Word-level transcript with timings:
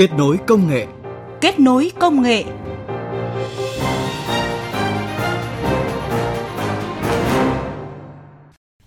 Kết 0.00 0.12
nối 0.12 0.38
công 0.46 0.68
nghệ. 0.68 0.86
Kết 1.40 1.60
nối 1.60 1.92
công 2.00 2.22
nghệ. 2.22 2.44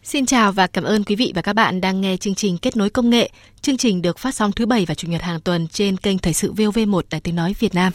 Xin 0.03 0.25
chào 0.25 0.51
và 0.51 0.67
cảm 0.67 0.83
ơn 0.83 1.03
quý 1.03 1.15
vị 1.15 1.31
và 1.35 1.41
các 1.41 1.53
bạn 1.53 1.81
đang 1.81 2.01
nghe 2.01 2.17
chương 2.17 2.35
trình 2.35 2.57
Kết 2.57 2.77
nối 2.77 2.89
công 2.89 3.09
nghệ. 3.09 3.29
Chương 3.61 3.77
trình 3.77 4.01
được 4.01 4.17
phát 4.17 4.35
sóng 4.35 4.51
thứ 4.51 4.65
bảy 4.65 4.85
và 4.85 4.95
chủ 4.95 5.07
nhật 5.07 5.21
hàng 5.21 5.41
tuần 5.41 5.67
trên 5.67 5.97
kênh 5.97 6.17
Thời 6.17 6.33
sự 6.33 6.53
VOV1 6.53 7.01
Đài 7.09 7.21
Tiếng 7.21 7.35
nói 7.35 7.55
Việt 7.59 7.75
Nam 7.75 7.93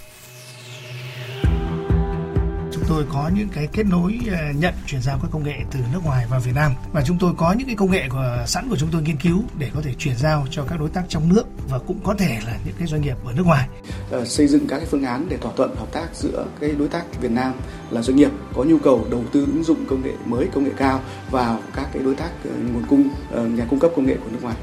tôi 2.89 3.05
có 3.09 3.30
những 3.34 3.48
cái 3.48 3.68
kết 3.73 3.86
nối 3.86 4.18
ờ, 4.30 4.36
nhận 4.54 4.75
chuyển 4.86 5.02
giao 5.02 5.18
các 5.23 5.29
công 5.30 5.45
nghệ 5.45 5.57
từ 5.73 5.79
nước 5.93 6.00
ngoài 6.04 6.27
vào 6.30 6.41
Việt 6.41 6.54
Nam 6.54 6.73
và 6.93 7.03
chúng 7.07 7.18
tôi 7.21 7.32
có 7.36 7.53
những 7.53 7.66
cái 7.66 7.77
công 7.77 7.91
nghệ 7.91 8.09
của 8.09 8.45
sẵn 8.46 8.68
của 8.68 8.77
chúng 8.77 8.89
tôi 8.93 9.03
nghiên 9.03 9.16
cứu 9.16 9.43
để 9.59 9.71
có 9.75 9.80
thể 9.84 9.95
chuyển 9.98 10.16
giao 10.16 10.46
cho 10.50 10.64
các 10.64 10.80
đối 10.80 10.89
tác 10.89 11.04
trong 11.09 11.29
nước 11.29 11.45
và 11.68 11.79
cũng 11.79 12.00
có 12.04 12.14
thể 12.14 12.39
là 12.46 12.57
những 12.64 12.75
cái 12.79 12.89
doanh 12.89 13.03
nghiệp 13.03 13.17
ở 13.25 13.32
nước 13.32 13.46
ngoài. 13.46 13.68
Ờ, 14.11 14.25
xây 14.25 14.46
dựng 14.46 14.67
các 14.68 14.79
cái 14.79 14.86
phương 14.86 15.04
án 15.04 15.26
để 15.29 15.36
thỏa 15.36 15.53
thuận 15.57 15.76
hợp 15.76 15.93
tác 15.93 16.09
giữa 16.14 16.46
cái 16.61 16.71
đối 16.71 16.89
tác 16.89 17.21
Việt 17.21 17.31
Nam 17.31 17.53
là 17.90 18.03
doanh 18.03 18.17
nghiệp 18.17 18.31
có 18.54 18.64
nhu 18.64 18.79
cầu 18.79 19.07
đầu 19.11 19.25
tư 19.32 19.40
ứng 19.40 19.64
dụng 19.64 19.84
công 19.89 20.03
nghệ 20.03 20.12
mới, 20.25 20.48
công 20.54 20.64
nghệ 20.64 20.73
cao 20.76 21.00
vào 21.31 21.59
các 21.75 21.89
cái 21.93 22.03
đối 22.03 22.14
tác 22.14 22.31
ờ, 22.45 22.50
nguồn 22.73 22.86
cung 22.89 23.09
nhà 23.57 23.64
cung 23.70 23.79
cấp 23.79 23.90
công 23.96 24.07
nghệ 24.07 24.17
của 24.25 24.31
nước 24.32 24.43
ngoài. 24.43 24.57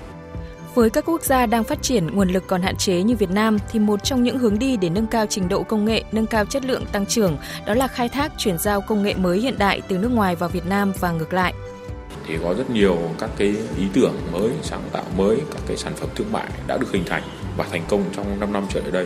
Với 0.76 0.90
các 0.90 1.06
quốc 1.06 1.22
gia 1.22 1.46
đang 1.46 1.64
phát 1.64 1.82
triển 1.82 2.08
nguồn 2.08 2.30
lực 2.30 2.44
còn 2.48 2.62
hạn 2.62 2.76
chế 2.76 3.04
như 3.04 3.16
Việt 3.16 3.30
Nam 3.30 3.58
thì 3.72 3.80
một 3.80 4.04
trong 4.04 4.24
những 4.24 4.38
hướng 4.38 4.60
đi 4.60 4.78
để 4.78 4.90
nâng 4.90 5.08
cao 5.08 5.26
trình 5.26 5.50
độ 5.50 5.64
công 5.64 5.86
nghệ, 5.86 6.04
nâng 6.12 6.26
cao 6.26 6.46
chất 6.46 6.66
lượng 6.66 6.86
tăng 6.92 7.06
trưởng 7.06 7.38
đó 7.66 7.74
là 7.74 7.88
khai 7.88 8.10
thác 8.10 8.32
chuyển 8.38 8.58
giao 8.58 8.82
công 8.82 9.04
nghệ 9.04 9.14
mới 9.14 9.40
hiện 9.40 9.58
đại 9.58 9.82
từ 9.88 9.98
nước 9.98 10.12
ngoài 10.12 10.36
vào 10.36 10.50
Việt 10.50 10.66
Nam 10.66 10.94
và 11.00 11.12
ngược 11.12 11.34
lại. 11.34 11.54
Thì 12.28 12.38
có 12.44 12.54
rất 12.54 12.70
nhiều 12.70 12.98
các 13.20 13.30
cái 13.38 13.48
ý 13.78 13.86
tưởng 13.94 14.14
mới, 14.32 14.52
sáng 14.62 14.82
tạo 14.92 15.04
mới, 15.18 15.38
các 15.54 15.62
cái 15.68 15.78
sản 15.78 15.94
phẩm 15.96 16.10
thương 16.16 16.32
mại 16.32 16.48
đã 16.68 16.78
được 16.78 16.92
hình 16.92 17.04
thành 17.06 17.24
và 17.58 17.66
thành 17.72 17.84
công 17.90 18.04
trong 18.16 18.40
5 18.40 18.54
năm 18.54 18.66
trở 18.70 18.80
lại 18.80 18.92
đây. 18.92 19.06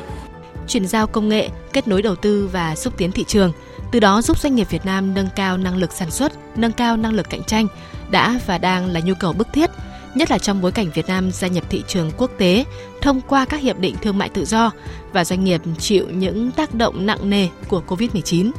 Chuyển 0.67 0.88
giao 0.88 1.08
công 1.08 1.30
nghệ, 1.30 1.50
kết 1.73 1.88
nối 1.88 2.02
đầu 2.02 2.16
tư 2.16 2.50
và 2.52 2.76
xúc 2.76 2.94
tiến 2.98 3.11
thị 3.11 3.23
trường, 3.23 3.52
từ 3.92 4.00
đó 4.00 4.22
giúp 4.22 4.39
doanh 4.39 4.56
nghiệp 4.56 4.67
Việt 4.70 4.86
Nam 4.86 5.14
nâng 5.14 5.30
cao 5.36 5.58
năng 5.58 5.78
lực 5.78 5.92
sản 5.92 6.11
xuất, 6.11 6.31
nâng 6.56 6.72
cao 6.72 6.98
năng 6.98 7.14
lực 7.14 7.30
cạnh 7.30 7.44
tranh 7.44 7.67
đã 8.11 8.39
và 8.45 8.58
đang 8.58 8.88
là 8.88 9.00
nhu 9.00 9.14
cầu 9.20 9.33
bức 9.33 9.48
thiết– 9.54 9.70
nhất 10.16 10.32
là 10.32 10.38
trong 10.38 10.62
bối 10.62 10.72
cảnh 10.72 10.90
Việt 10.94 11.08
Nam 11.08 11.32
gia 11.32 11.48
nhập 11.48 11.64
thị 11.70 11.84
trường 11.88 12.12
quốc 12.18 12.32
tế 12.38 12.66
thông 13.02 13.22
qua 13.22 13.46
các 13.46 13.62
hiệp 13.62 13.80
định 13.80 13.96
thương 14.02 14.18
mại 14.18 14.30
tự 14.30 14.46
do 14.46 14.72
và 15.14 15.26
doanh 15.26 15.44
nghiệp 15.44 15.62
chịu 15.80 16.08
những 16.10 16.52
tác 16.52 16.76
động 16.76 17.06
nặng 17.06 17.30
nề 17.30 17.48
của 17.68 17.84
Covid-19. 17.88 18.52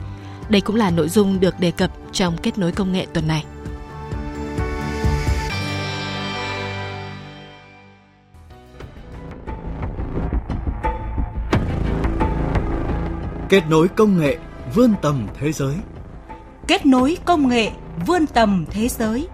Đây 0.49 0.61
cũng 0.61 0.77
là 0.77 0.91
nội 0.91 1.09
dung 1.09 1.41
được 1.41 1.61
đề 1.61 1.71
cập 1.71 1.91
trong 2.13 2.37
kết 2.43 2.59
nối 2.59 2.73
công 2.73 2.93
nghệ 2.93 3.07
tuần 3.13 3.29
này. 3.29 3.45
Kết 13.49 13.63
nối 13.69 13.89
công 13.89 14.21
nghệ 14.21 14.39
vươn 14.75 14.95
tầm 15.03 15.27
thế 15.41 15.53
giới. 15.53 15.75
Kết 16.67 16.87
nối 16.87 17.17
công 17.25 17.49
nghệ 17.49 17.71
vươn 18.07 18.27
tầm 18.27 18.65
thế 18.71 18.89
giới. 18.89 19.29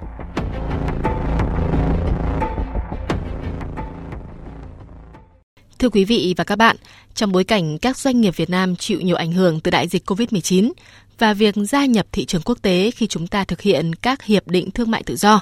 Thưa 5.87 5.91
quý 5.91 6.05
vị 6.05 6.35
và 6.37 6.45
các 6.45 6.57
bạn, 6.57 6.77
trong 7.15 7.33
bối 7.33 7.45
cảnh 7.45 7.79
các 7.79 7.99
doanh 7.99 8.21
nghiệp 8.21 8.37
Việt 8.37 8.51
Nam 8.51 8.77
chịu 8.77 9.01
nhiều 9.01 9.17
ảnh 9.17 9.33
hưởng 9.33 9.61
từ 9.61 9.71
đại 9.71 9.89
dịch 9.89 10.11
COVID-19 10.11 10.73
và 11.19 11.35
việc 11.35 11.55
gia 11.57 11.87
nhập 11.87 12.07
thị 12.13 12.25
trường 12.25 12.43
quốc 12.43 12.59
tế 12.63 12.91
khi 12.91 13.07
chúng 13.07 13.27
ta 13.27 13.45
thực 13.45 13.61
hiện 13.61 13.95
các 13.95 14.23
hiệp 14.23 14.49
định 14.49 14.71
thương 14.71 14.91
mại 14.91 15.03
tự 15.03 15.17
do, 15.17 15.41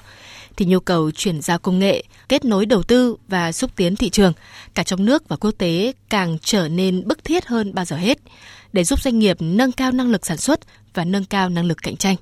thì 0.56 0.66
nhu 0.66 0.80
cầu 0.80 1.10
chuyển 1.10 1.40
giao 1.40 1.58
công 1.58 1.78
nghệ, 1.78 2.04
kết 2.28 2.44
nối 2.44 2.66
đầu 2.66 2.82
tư 2.82 3.16
và 3.28 3.52
xúc 3.52 3.70
tiến 3.76 3.96
thị 3.96 4.10
trường 4.10 4.32
cả 4.74 4.82
trong 4.82 5.04
nước 5.04 5.28
và 5.28 5.36
quốc 5.36 5.52
tế 5.58 5.92
càng 6.08 6.38
trở 6.42 6.68
nên 6.68 7.08
bức 7.08 7.24
thiết 7.24 7.46
hơn 7.46 7.74
bao 7.74 7.84
giờ 7.84 7.96
hết 7.96 8.18
để 8.72 8.84
giúp 8.84 9.02
doanh 9.02 9.18
nghiệp 9.18 9.36
nâng 9.40 9.72
cao 9.72 9.92
năng 9.92 10.10
lực 10.10 10.26
sản 10.26 10.36
xuất 10.36 10.60
và 10.94 11.04
nâng 11.04 11.24
cao 11.24 11.48
năng 11.48 11.66
lực 11.66 11.78
cạnh 11.82 11.96
tranh. 11.96 12.16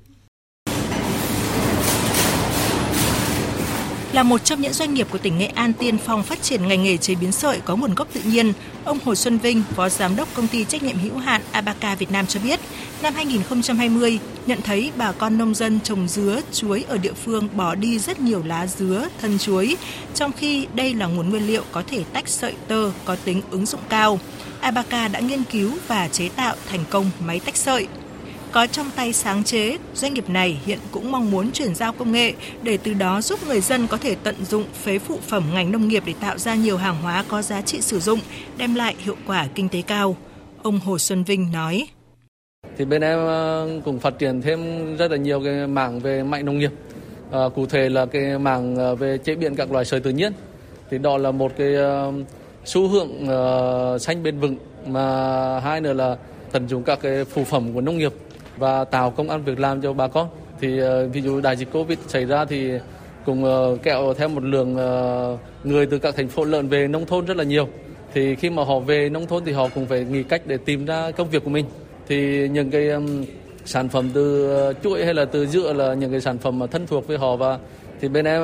Là 4.12 4.22
một 4.22 4.44
trong 4.44 4.60
những 4.60 4.72
doanh 4.72 4.94
nghiệp 4.94 5.06
của 5.10 5.18
tỉnh 5.18 5.38
Nghệ 5.38 5.46
An 5.46 5.72
tiên 5.72 5.98
phong 5.98 6.22
phát 6.22 6.42
triển 6.42 6.68
ngành 6.68 6.82
nghề 6.82 6.96
chế 6.96 7.14
biến 7.14 7.32
sợi 7.32 7.60
có 7.60 7.76
nguồn 7.76 7.94
gốc 7.94 8.08
tự 8.12 8.20
nhiên, 8.24 8.52
ông 8.84 8.98
Hồ 9.04 9.14
Xuân 9.14 9.38
Vinh, 9.38 9.62
Phó 9.74 9.88
Giám 9.88 10.16
đốc 10.16 10.34
Công 10.34 10.48
ty 10.48 10.64
trách 10.64 10.82
nhiệm 10.82 10.98
hữu 10.98 11.18
hạn 11.18 11.42
Abaca 11.52 11.94
Việt 11.94 12.10
Nam 12.10 12.26
cho 12.26 12.40
biết, 12.44 12.60
năm 13.02 13.14
2020 13.14 14.18
nhận 14.46 14.62
thấy 14.62 14.90
bà 14.96 15.12
con 15.12 15.38
nông 15.38 15.54
dân 15.54 15.80
trồng 15.80 16.08
dứa, 16.08 16.40
chuối 16.52 16.84
ở 16.88 16.98
địa 16.98 17.12
phương 17.12 17.48
bỏ 17.56 17.74
đi 17.74 17.98
rất 17.98 18.20
nhiều 18.20 18.42
lá 18.46 18.66
dứa, 18.66 19.08
thân 19.20 19.38
chuối, 19.38 19.76
trong 20.14 20.32
khi 20.32 20.66
đây 20.74 20.94
là 20.94 21.06
nguồn 21.06 21.30
nguyên 21.30 21.46
liệu 21.46 21.62
có 21.72 21.82
thể 21.86 22.04
tách 22.12 22.28
sợi 22.28 22.54
tơ 22.68 22.90
có 23.04 23.16
tính 23.24 23.42
ứng 23.50 23.66
dụng 23.66 23.80
cao. 23.88 24.20
Abaca 24.60 25.08
đã 25.08 25.20
nghiên 25.20 25.44
cứu 25.44 25.72
và 25.88 26.08
chế 26.08 26.28
tạo 26.28 26.56
thành 26.70 26.84
công 26.90 27.10
máy 27.26 27.40
tách 27.44 27.56
sợi 27.56 27.86
có 28.52 28.66
trong 28.66 28.86
tay 28.96 29.12
sáng 29.12 29.44
chế, 29.44 29.76
doanh 29.94 30.14
nghiệp 30.14 30.30
này 30.30 30.60
hiện 30.66 30.78
cũng 30.90 31.12
mong 31.12 31.30
muốn 31.30 31.50
chuyển 31.52 31.74
giao 31.74 31.92
công 31.92 32.12
nghệ 32.12 32.32
để 32.62 32.78
từ 32.82 32.94
đó 32.94 33.20
giúp 33.20 33.40
người 33.46 33.60
dân 33.60 33.86
có 33.86 33.96
thể 33.96 34.16
tận 34.22 34.34
dụng 34.44 34.64
phế 34.72 34.98
phụ 34.98 35.18
phẩm 35.22 35.42
ngành 35.54 35.72
nông 35.72 35.88
nghiệp 35.88 36.02
để 36.06 36.14
tạo 36.20 36.38
ra 36.38 36.54
nhiều 36.54 36.76
hàng 36.76 36.96
hóa 37.02 37.24
có 37.28 37.42
giá 37.42 37.60
trị 37.60 37.80
sử 37.80 38.00
dụng, 38.00 38.18
đem 38.56 38.74
lại 38.74 38.94
hiệu 38.98 39.16
quả 39.26 39.48
kinh 39.54 39.68
tế 39.68 39.82
cao. 39.82 40.16
Ông 40.62 40.78
Hồ 40.78 40.98
Xuân 40.98 41.24
Vinh 41.24 41.52
nói. 41.52 41.86
Thì 42.78 42.84
bên 42.84 43.02
em 43.02 43.18
ờ, 43.18 43.68
cũng 43.84 44.00
phát 44.00 44.18
triển 44.18 44.42
thêm 44.42 44.60
rất 44.96 45.10
là 45.10 45.16
nhiều 45.16 45.42
cái 45.44 45.66
mảng 45.66 46.00
về 46.00 46.22
mạnh 46.22 46.46
nông 46.46 46.58
nghiệp. 46.58 46.72
À, 47.30 47.40
cụ 47.54 47.66
thể 47.66 47.88
là 47.88 48.06
cái 48.06 48.38
mảng 48.38 48.76
ờ, 48.76 48.94
về 48.94 49.18
chế 49.18 49.34
biến 49.34 49.56
các 49.56 49.72
loại 49.72 49.84
sợi 49.84 50.00
tự 50.00 50.10
nhiên. 50.10 50.32
Thì 50.90 50.98
đó 50.98 51.18
là 51.18 51.30
một 51.30 51.52
cái 51.58 51.74
xu 52.64 52.88
hướng 52.88 53.08
uh, 53.24 54.00
xanh 54.00 54.22
bền 54.22 54.38
vững 54.40 54.56
mà 54.86 55.60
hai 55.60 55.80
nữa 55.80 55.92
là 55.92 56.16
tận 56.52 56.68
dụng 56.68 56.82
các 56.82 56.98
cái 57.02 57.24
phụ 57.24 57.44
phẩm 57.44 57.74
của 57.74 57.80
nông 57.80 57.98
nghiệp 57.98 58.12
và 58.56 58.84
tạo 58.84 59.10
công 59.10 59.30
ăn 59.30 59.44
việc 59.44 59.60
làm 59.60 59.82
cho 59.82 59.92
bà 59.92 60.08
con. 60.08 60.28
Thì 60.60 60.78
ờ, 60.78 61.08
ví 61.08 61.20
dụ 61.20 61.40
đại 61.40 61.56
dịch 61.56 61.72
Covid 61.72 61.98
xảy 62.06 62.24
ra 62.24 62.44
thì 62.44 62.70
cùng 63.26 63.44
ờ, 63.44 63.76
kẹo 63.82 64.14
theo 64.14 64.28
một 64.28 64.42
lượng 64.44 64.76
ờ, 64.76 65.36
người 65.64 65.86
từ 65.86 65.98
các 65.98 66.16
thành 66.16 66.28
phố 66.28 66.44
lợn 66.44 66.68
về 66.68 66.88
nông 66.88 67.06
thôn 67.06 67.26
rất 67.26 67.36
là 67.36 67.44
nhiều. 67.44 67.68
Thì 68.14 68.34
khi 68.34 68.50
mà 68.50 68.64
họ 68.64 68.78
về 68.78 69.08
nông 69.08 69.26
thôn 69.26 69.44
thì 69.44 69.52
họ 69.52 69.68
cũng 69.74 69.86
phải 69.86 70.04
nghĩ 70.04 70.22
cách 70.22 70.42
để 70.46 70.56
tìm 70.56 70.86
ra 70.86 71.10
công 71.10 71.30
việc 71.30 71.44
của 71.44 71.50
mình. 71.50 71.66
Thì 72.08 72.48
những 72.48 72.70
cái 72.70 72.90
sản 73.64 73.88
phẩm 73.88 74.10
từ 74.14 74.52
chuỗi 74.84 75.04
hay 75.04 75.14
là 75.14 75.24
từ 75.24 75.46
dựa 75.46 75.72
là 75.72 75.94
những 75.94 76.10
cái 76.10 76.20
sản 76.20 76.38
phẩm 76.38 76.58
mà 76.58 76.66
thân 76.66 76.86
thuộc 76.86 77.06
với 77.06 77.18
họ 77.18 77.36
và 77.36 77.58
thì 78.00 78.08
bên 78.08 78.24
em 78.24 78.42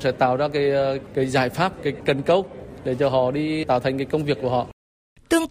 sẽ 0.00 0.12
tạo 0.12 0.36
ra 0.36 0.48
cái 0.48 0.72
cái 1.14 1.26
giải 1.26 1.48
pháp, 1.48 1.72
cái 1.82 1.92
cần 2.04 2.22
câu 2.22 2.44
để 2.84 2.94
cho 2.94 3.08
họ 3.08 3.30
đi 3.30 3.64
tạo 3.64 3.80
thành 3.80 3.98
cái 3.98 4.06
công 4.06 4.24
việc 4.24 4.38
của 4.42 4.50
họ. 4.50 4.66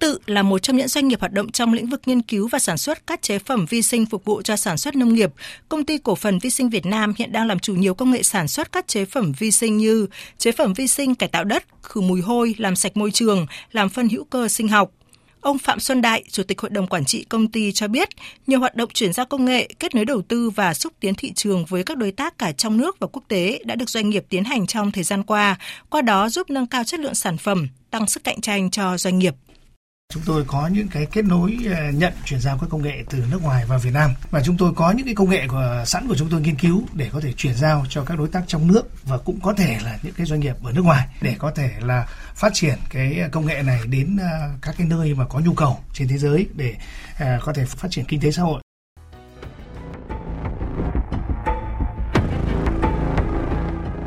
Tự 0.04 0.20
là 0.26 0.44
một 0.44 0.60
trong 0.60 0.78
những 0.78 0.88
doanh 0.88 1.08
nghiệp 1.08 1.20
hoạt 1.20 1.32
động 1.32 1.52
trong 1.52 1.74
lĩnh 1.74 1.88
vực 1.88 2.02
nghiên 2.06 2.22
cứu 2.22 2.48
và 2.48 2.60
sản 2.60 2.78
xuất 2.78 3.08
các 3.08 3.22
chế 3.22 3.40
phẩm 3.40 3.66
vi 3.66 3.82
sinh 3.82 4.06
phục 4.06 4.26
vụ 4.26 4.42
cho 4.42 4.56
sản 4.56 4.78
xuất 4.78 4.96
nông 4.96 5.14
nghiệp, 5.14 5.32
công 5.70 5.86
ty 5.86 5.98
cổ 5.98 6.16
phần 6.16 6.40
vi 6.40 6.50
sinh 6.50 6.70
Việt 6.70 6.86
Nam 6.86 7.14
hiện 7.18 7.32
đang 7.32 7.48
làm 7.48 7.60
chủ 7.60 7.76
nhiều 7.76 7.94
công 7.94 8.12
nghệ 8.12 8.24
sản 8.24 8.48
xuất 8.48 8.72
các 8.72 8.88
chế 8.88 9.06
phẩm 9.06 9.32
vi 9.40 9.52
sinh 9.52 9.78
như 9.78 10.08
chế 10.38 10.52
phẩm 10.52 10.74
vi 10.74 10.88
sinh 10.88 11.16
cải 11.16 11.30
tạo 11.30 11.44
đất, 11.44 11.64
khử 11.84 12.02
mùi 12.02 12.22
hôi, 12.22 12.56
làm 12.58 12.76
sạch 12.76 12.98
môi 12.98 13.12
trường, 13.12 13.46
làm 13.72 13.90
phân 13.90 14.10
hữu 14.10 14.24
cơ 14.24 14.48
sinh 14.48 14.68
học. 14.68 14.92
Ông 15.42 15.58
Phạm 15.58 15.80
Xuân 15.80 16.02
Đại, 16.02 16.24
Chủ 16.32 16.44
tịch 16.44 16.62
Hội 16.62 16.70
đồng 16.70 16.88
Quản 16.88 17.06
trị 17.06 17.26
công 17.30 17.48
ty 17.48 17.72
cho 17.72 17.88
biết, 17.88 18.10
nhiều 18.48 18.60
hoạt 18.60 18.76
động 18.76 18.90
chuyển 18.94 19.14
giao 19.14 19.26
công 19.26 19.46
nghệ, 19.46 19.68
kết 19.80 19.96
nối 19.96 20.06
đầu 20.06 20.22
tư 20.22 20.50
và 20.50 20.74
xúc 20.74 20.94
tiến 21.00 21.16
thị 21.16 21.34
trường 21.34 21.66
với 21.66 21.84
các 21.84 21.98
đối 21.98 22.12
tác 22.12 22.38
cả 22.38 22.52
trong 22.52 22.78
nước 22.78 23.00
và 23.00 23.08
quốc 23.08 23.24
tế 23.28 23.60
đã 23.66 23.76
được 23.76 23.90
doanh 23.90 24.10
nghiệp 24.10 24.26
tiến 24.30 24.44
hành 24.44 24.68
trong 24.68 24.92
thời 24.92 25.04
gian 25.04 25.24
qua, 25.24 25.56
qua 25.90 26.02
đó 26.02 26.30
giúp 26.30 26.50
nâng 26.50 26.68
cao 26.68 26.84
chất 26.84 27.00
lượng 27.00 27.16
sản 27.16 27.38
phẩm, 27.38 27.68
tăng 27.92 28.08
sức 28.08 28.24
cạnh 28.24 28.42
tranh 28.42 28.72
cho 28.72 28.98
doanh 28.98 29.20
nghiệp. 29.20 29.34
Chúng 30.14 30.24
tôi 30.26 30.44
có 30.48 30.68
những 30.68 30.88
cái 30.88 31.06
kết 31.06 31.26
nối 31.26 31.58
ờ, 31.78 31.92
nhận 31.92 32.14
chuyển 32.26 32.40
giao 32.40 32.58
các 32.58 32.68
công 32.70 32.82
nghệ 32.82 33.04
từ 33.10 33.24
nước 33.32 33.44
ngoài 33.44 33.66
vào 33.66 33.80
Việt 33.80 33.94
Nam 33.94 34.12
và 34.32 34.42
chúng 34.44 34.58
tôi 34.58 34.74
có 34.76 34.92
những 34.92 35.06
cái 35.06 35.16
công 35.16 35.30
nghệ 35.30 35.48
của 35.48 35.84
sẵn 35.86 36.08
của 36.08 36.16
chúng 36.16 36.30
tôi 36.30 36.42
nghiên 36.42 36.56
cứu 36.56 36.84
để 36.94 37.10
có 37.14 37.20
thể 37.20 37.34
chuyển 37.34 37.56
giao 37.56 37.86
cho 37.90 38.04
các 38.04 38.18
đối 38.18 38.28
tác 38.28 38.44
trong 38.48 38.68
nước 38.68 38.82
và 39.04 39.18
cũng 39.18 39.40
có 39.42 39.54
thể 39.54 39.78
là 39.84 39.98
những 40.04 40.14
cái 40.18 40.26
doanh 40.26 40.40
nghiệp 40.40 40.56
ở 40.64 40.72
nước 40.72 40.82
ngoài 40.82 41.08
để 41.22 41.36
có 41.40 41.52
thể 41.52 41.72
là 41.80 42.08
phát 42.36 42.54
triển 42.54 42.76
cái 42.90 43.30
công 43.32 43.46
nghệ 43.46 43.62
này 43.64 43.80
đến 43.88 44.18
ờ, 44.22 44.50
các 44.62 44.76
cái 44.78 44.88
nơi 44.88 45.14
mà 45.14 45.26
có 45.26 45.40
nhu 45.40 45.54
cầu 45.54 45.80
trên 45.94 46.08
thế 46.08 46.18
giới 46.18 46.48
để 46.56 46.76
ờ, 47.20 47.40
có 47.42 47.54
thể 47.54 47.66
phát 47.66 47.92
triển 47.92 48.06
kinh 48.06 48.22
tế 48.22 48.32
xã 48.32 48.42
hội. 48.44 48.62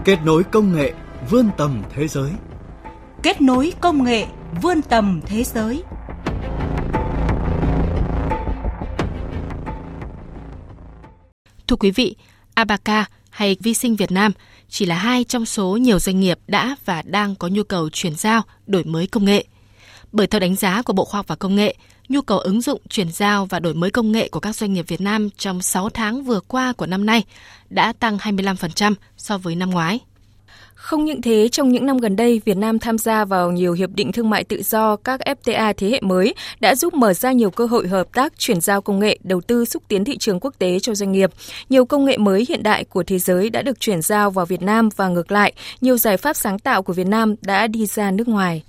Kết 0.04 0.18
nối 0.24 0.44
công 0.44 0.72
nghệ 0.72 0.92
vươn 1.30 1.50
tầm 1.56 1.82
thế 1.94 2.08
giới. 2.08 2.30
Kết 3.22 3.40
nối 3.40 3.72
công 3.80 4.04
nghệ 4.04 4.26
vươn 4.62 4.82
tầm 4.82 5.20
thế 5.26 5.44
giới. 5.44 5.82
Thưa 11.68 11.76
quý 11.76 11.90
vị, 11.90 12.16
Abaca 12.54 13.04
hay 13.30 13.56
Vi 13.60 13.74
sinh 13.74 13.96
Việt 13.96 14.12
Nam 14.12 14.32
chỉ 14.68 14.86
là 14.86 14.94
hai 14.94 15.24
trong 15.24 15.46
số 15.46 15.76
nhiều 15.76 15.98
doanh 15.98 16.20
nghiệp 16.20 16.38
đã 16.46 16.76
và 16.84 17.02
đang 17.02 17.34
có 17.34 17.48
nhu 17.48 17.62
cầu 17.62 17.90
chuyển 17.90 18.14
giao, 18.14 18.42
đổi 18.66 18.84
mới 18.84 19.06
công 19.06 19.24
nghệ. 19.24 19.44
Bởi 20.12 20.26
theo 20.26 20.40
đánh 20.40 20.56
giá 20.56 20.82
của 20.82 20.92
Bộ 20.92 21.04
Khoa 21.04 21.18
học 21.18 21.26
và 21.28 21.36
Công 21.36 21.54
nghệ, 21.54 21.76
nhu 22.08 22.22
cầu 22.22 22.38
ứng 22.38 22.60
dụng, 22.60 22.80
chuyển 22.88 23.12
giao 23.12 23.46
và 23.46 23.60
đổi 23.60 23.74
mới 23.74 23.90
công 23.90 24.12
nghệ 24.12 24.28
của 24.28 24.40
các 24.40 24.56
doanh 24.56 24.72
nghiệp 24.72 24.84
Việt 24.88 25.00
Nam 25.00 25.30
trong 25.30 25.62
6 25.62 25.90
tháng 25.90 26.22
vừa 26.22 26.40
qua 26.40 26.72
của 26.72 26.86
năm 26.86 27.06
nay 27.06 27.24
đã 27.70 27.92
tăng 27.92 28.16
25% 28.16 28.94
so 29.16 29.38
với 29.38 29.56
năm 29.56 29.70
ngoái. 29.70 30.00
Không 30.76 31.04
những 31.04 31.22
thế, 31.22 31.48
trong 31.48 31.72
những 31.72 31.86
năm 31.86 31.98
gần 31.98 32.16
đây, 32.16 32.40
Việt 32.44 32.56
Nam 32.56 32.78
tham 32.78 32.98
gia 32.98 33.24
vào 33.24 33.52
nhiều 33.52 33.72
hiệp 33.72 33.90
định 33.94 34.12
thương 34.12 34.30
mại 34.30 34.44
tự 34.44 34.62
do, 34.62 34.96
các 34.96 35.20
FTA 35.20 35.74
thế 35.76 35.90
hệ 35.90 36.00
mới 36.00 36.34
đã 36.60 36.74
giúp 36.74 36.94
mở 36.94 37.14
ra 37.14 37.32
nhiều 37.32 37.50
cơ 37.50 37.66
hội 37.66 37.88
hợp 37.88 38.06
tác, 38.12 38.38
chuyển 38.38 38.60
giao 38.60 38.82
công 38.82 38.98
nghệ, 38.98 39.18
đầu 39.22 39.40
tư 39.40 39.64
xúc 39.64 39.82
tiến 39.88 40.04
thị 40.04 40.18
trường 40.18 40.40
quốc 40.40 40.54
tế 40.58 40.78
cho 40.78 40.94
doanh 40.94 41.12
nghiệp. 41.12 41.30
Nhiều 41.68 41.84
công 41.84 42.04
nghệ 42.04 42.16
mới 42.18 42.46
hiện 42.48 42.62
đại 42.62 42.84
của 42.84 43.02
thế 43.02 43.18
giới 43.18 43.50
đã 43.50 43.62
được 43.62 43.80
chuyển 43.80 44.02
giao 44.02 44.30
vào 44.30 44.46
Việt 44.46 44.62
Nam 44.62 44.88
và 44.96 45.08
ngược 45.08 45.32
lại, 45.32 45.52
nhiều 45.80 45.98
giải 45.98 46.16
pháp 46.16 46.36
sáng 46.36 46.58
tạo 46.58 46.82
của 46.82 46.92
Việt 46.92 47.06
Nam 47.06 47.34
đã 47.40 47.66
đi 47.66 47.86
ra 47.86 48.10
nước 48.10 48.28
ngoài. 48.28 48.62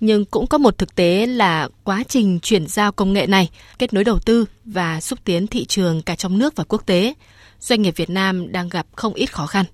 Nhưng 0.00 0.24
cũng 0.24 0.46
có 0.46 0.58
một 0.58 0.78
thực 0.78 0.94
tế 0.94 1.26
là 1.26 1.68
quá 1.84 2.02
trình 2.08 2.38
chuyển 2.42 2.66
giao 2.66 2.92
công 2.92 3.12
nghệ 3.12 3.26
này, 3.26 3.50
kết 3.78 3.94
nối 3.94 4.04
đầu 4.04 4.18
tư 4.18 4.44
và 4.64 5.00
xúc 5.00 5.18
tiến 5.24 5.46
thị 5.46 5.64
trường 5.64 6.02
cả 6.02 6.14
trong 6.14 6.38
nước 6.38 6.56
và 6.56 6.64
quốc 6.64 6.86
tế, 6.86 7.14
doanh 7.60 7.82
nghiệp 7.82 7.96
Việt 7.96 8.10
Nam 8.10 8.52
đang 8.52 8.68
gặp 8.68 8.86
không 8.96 9.14
ít 9.14 9.32
khó 9.32 9.46
khăn. 9.46 9.64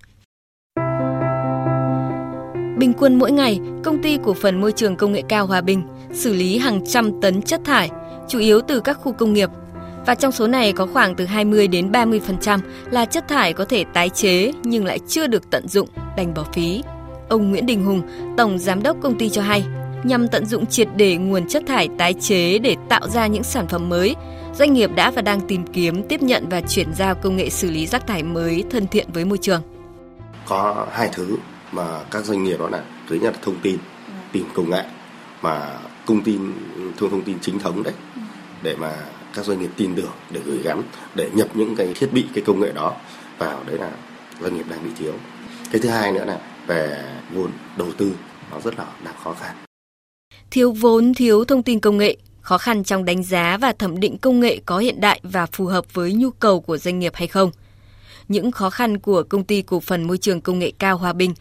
Bình 2.78 2.92
quân 2.98 3.18
mỗi 3.18 3.32
ngày, 3.32 3.60
công 3.84 4.02
ty 4.02 4.18
cổ 4.24 4.34
phần 4.34 4.60
môi 4.60 4.72
trường 4.72 4.96
công 4.96 5.12
nghệ 5.12 5.22
cao 5.28 5.46
Hòa 5.46 5.60
Bình 5.60 5.82
xử 6.12 6.32
lý 6.32 6.58
hàng 6.58 6.86
trăm 6.86 7.20
tấn 7.20 7.42
chất 7.42 7.60
thải, 7.64 7.90
chủ 8.28 8.38
yếu 8.38 8.60
từ 8.60 8.80
các 8.80 8.98
khu 9.00 9.12
công 9.12 9.32
nghiệp. 9.32 9.50
Và 10.06 10.14
trong 10.14 10.32
số 10.32 10.46
này 10.46 10.72
có 10.72 10.86
khoảng 10.86 11.14
từ 11.14 11.24
20 11.24 11.68
đến 11.68 11.92
30% 11.92 12.58
là 12.90 13.04
chất 13.04 13.28
thải 13.28 13.52
có 13.52 13.64
thể 13.64 13.84
tái 13.94 14.08
chế 14.08 14.52
nhưng 14.62 14.84
lại 14.84 14.98
chưa 15.08 15.26
được 15.26 15.50
tận 15.50 15.68
dụng, 15.68 15.88
đành 16.16 16.34
bỏ 16.34 16.44
phí. 16.52 16.82
Ông 17.28 17.50
Nguyễn 17.50 17.66
Đình 17.66 17.84
Hùng, 17.84 18.02
tổng 18.36 18.58
giám 18.58 18.82
đốc 18.82 18.96
công 19.00 19.18
ty 19.18 19.28
cho 19.28 19.42
hay, 19.42 19.64
nhằm 20.04 20.28
tận 20.28 20.46
dụng 20.46 20.66
triệt 20.66 20.88
để 20.96 21.16
nguồn 21.16 21.48
chất 21.48 21.62
thải 21.66 21.88
tái 21.98 22.14
chế 22.14 22.58
để 22.58 22.76
tạo 22.88 23.08
ra 23.08 23.26
những 23.26 23.42
sản 23.42 23.68
phẩm 23.68 23.88
mới, 23.88 24.16
doanh 24.54 24.72
nghiệp 24.72 24.90
đã 24.94 25.10
và 25.10 25.22
đang 25.22 25.40
tìm 25.40 25.66
kiếm 25.66 26.02
tiếp 26.08 26.22
nhận 26.22 26.48
và 26.48 26.60
chuyển 26.60 26.94
giao 26.94 27.14
công 27.14 27.36
nghệ 27.36 27.50
xử 27.50 27.70
lý 27.70 27.86
rác 27.86 28.06
thải 28.06 28.22
mới 28.22 28.64
thân 28.70 28.86
thiện 28.86 29.06
với 29.12 29.24
môi 29.24 29.38
trường. 29.38 29.62
Có 30.46 30.86
hai 30.90 31.08
thứ 31.12 31.36
mà 31.72 32.04
các 32.10 32.24
doanh 32.24 32.44
nghiệp 32.44 32.58
đó 32.58 32.68
là 32.68 32.84
thứ 33.08 33.16
nhất 33.16 33.34
là 33.34 33.38
thông 33.42 33.60
tin 33.62 33.78
tìm 34.32 34.44
công 34.54 34.70
nghệ 34.70 34.82
mà 35.42 35.78
công 36.06 36.24
tin 36.24 36.52
thương 36.96 37.10
thông 37.10 37.22
tin 37.22 37.38
chính 37.40 37.58
thống 37.58 37.82
đấy 37.82 37.94
để 38.62 38.76
mà 38.76 38.96
các 39.34 39.44
doanh 39.44 39.60
nghiệp 39.60 39.70
tin 39.76 39.94
tưởng 39.94 40.12
để 40.30 40.40
gửi 40.44 40.58
gắm 40.62 40.82
để 41.14 41.30
nhập 41.34 41.48
những 41.54 41.76
cái 41.76 41.94
thiết 41.94 42.12
bị 42.12 42.26
cái 42.34 42.44
công 42.46 42.60
nghệ 42.60 42.72
đó 42.72 42.96
vào 43.38 43.64
đấy 43.66 43.78
là 43.78 43.90
doanh 44.40 44.56
nghiệp 44.56 44.66
đang 44.70 44.84
bị 44.84 44.90
thiếu. 44.98 45.12
Cái 45.72 45.80
thứ 45.80 45.88
hai 45.88 46.12
nữa 46.12 46.24
là 46.24 46.40
về 46.66 47.04
vốn 47.34 47.50
đầu 47.76 47.92
tư 47.98 48.12
nó 48.50 48.60
rất 48.60 48.78
là 48.78 48.86
đang 49.04 49.14
khó 49.24 49.34
khăn. 49.34 49.56
Thiếu 50.50 50.72
vốn 50.72 51.14
thiếu 51.14 51.44
thông 51.44 51.62
tin 51.62 51.80
công 51.80 51.98
nghệ 51.98 52.16
khó 52.40 52.58
khăn 52.58 52.84
trong 52.84 53.04
đánh 53.04 53.22
giá 53.22 53.56
và 53.56 53.72
thẩm 53.72 54.00
định 54.00 54.18
công 54.18 54.40
nghệ 54.40 54.60
có 54.66 54.78
hiện 54.78 55.00
đại 55.00 55.20
và 55.22 55.46
phù 55.46 55.66
hợp 55.66 55.94
với 55.94 56.12
nhu 56.12 56.30
cầu 56.30 56.60
của 56.60 56.78
doanh 56.78 56.98
nghiệp 56.98 57.12
hay 57.14 57.28
không 57.28 57.50
những 58.28 58.50
khó 58.50 58.70
khăn 58.70 58.98
của 58.98 59.22
công 59.22 59.44
ty 59.44 59.62
cổ 59.62 59.80
phần 59.80 60.02
môi 60.02 60.18
trường 60.18 60.40
công 60.40 60.58
nghệ 60.58 60.72
cao 60.78 60.98
Hòa 60.98 61.12
Bình 61.12 61.34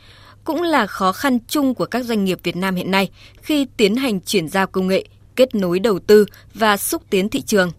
cũng 0.44 0.62
là 0.62 0.88
khó 0.88 1.12
khăn 1.12 1.40
chung 1.48 1.76
của 1.76 1.86
các 1.86 2.06
doanh 2.06 2.26
nghiệp 2.26 2.40
Việt 2.44 2.56
Nam 2.56 2.76
hiện 2.76 2.92
nay 2.92 3.10
khi 3.42 3.68
tiến 3.78 3.96
hành 3.96 4.22
chuyển 4.22 4.48
giao 4.48 4.68
công 4.68 4.88
nghệ, 4.88 5.06
kết 5.36 5.56
nối 5.56 5.80
đầu 5.80 6.00
tư 6.00 6.26
và 6.54 6.78
xúc 6.78 7.04
tiến 7.10 7.30
thị 7.30 7.42
trường. 7.42 7.72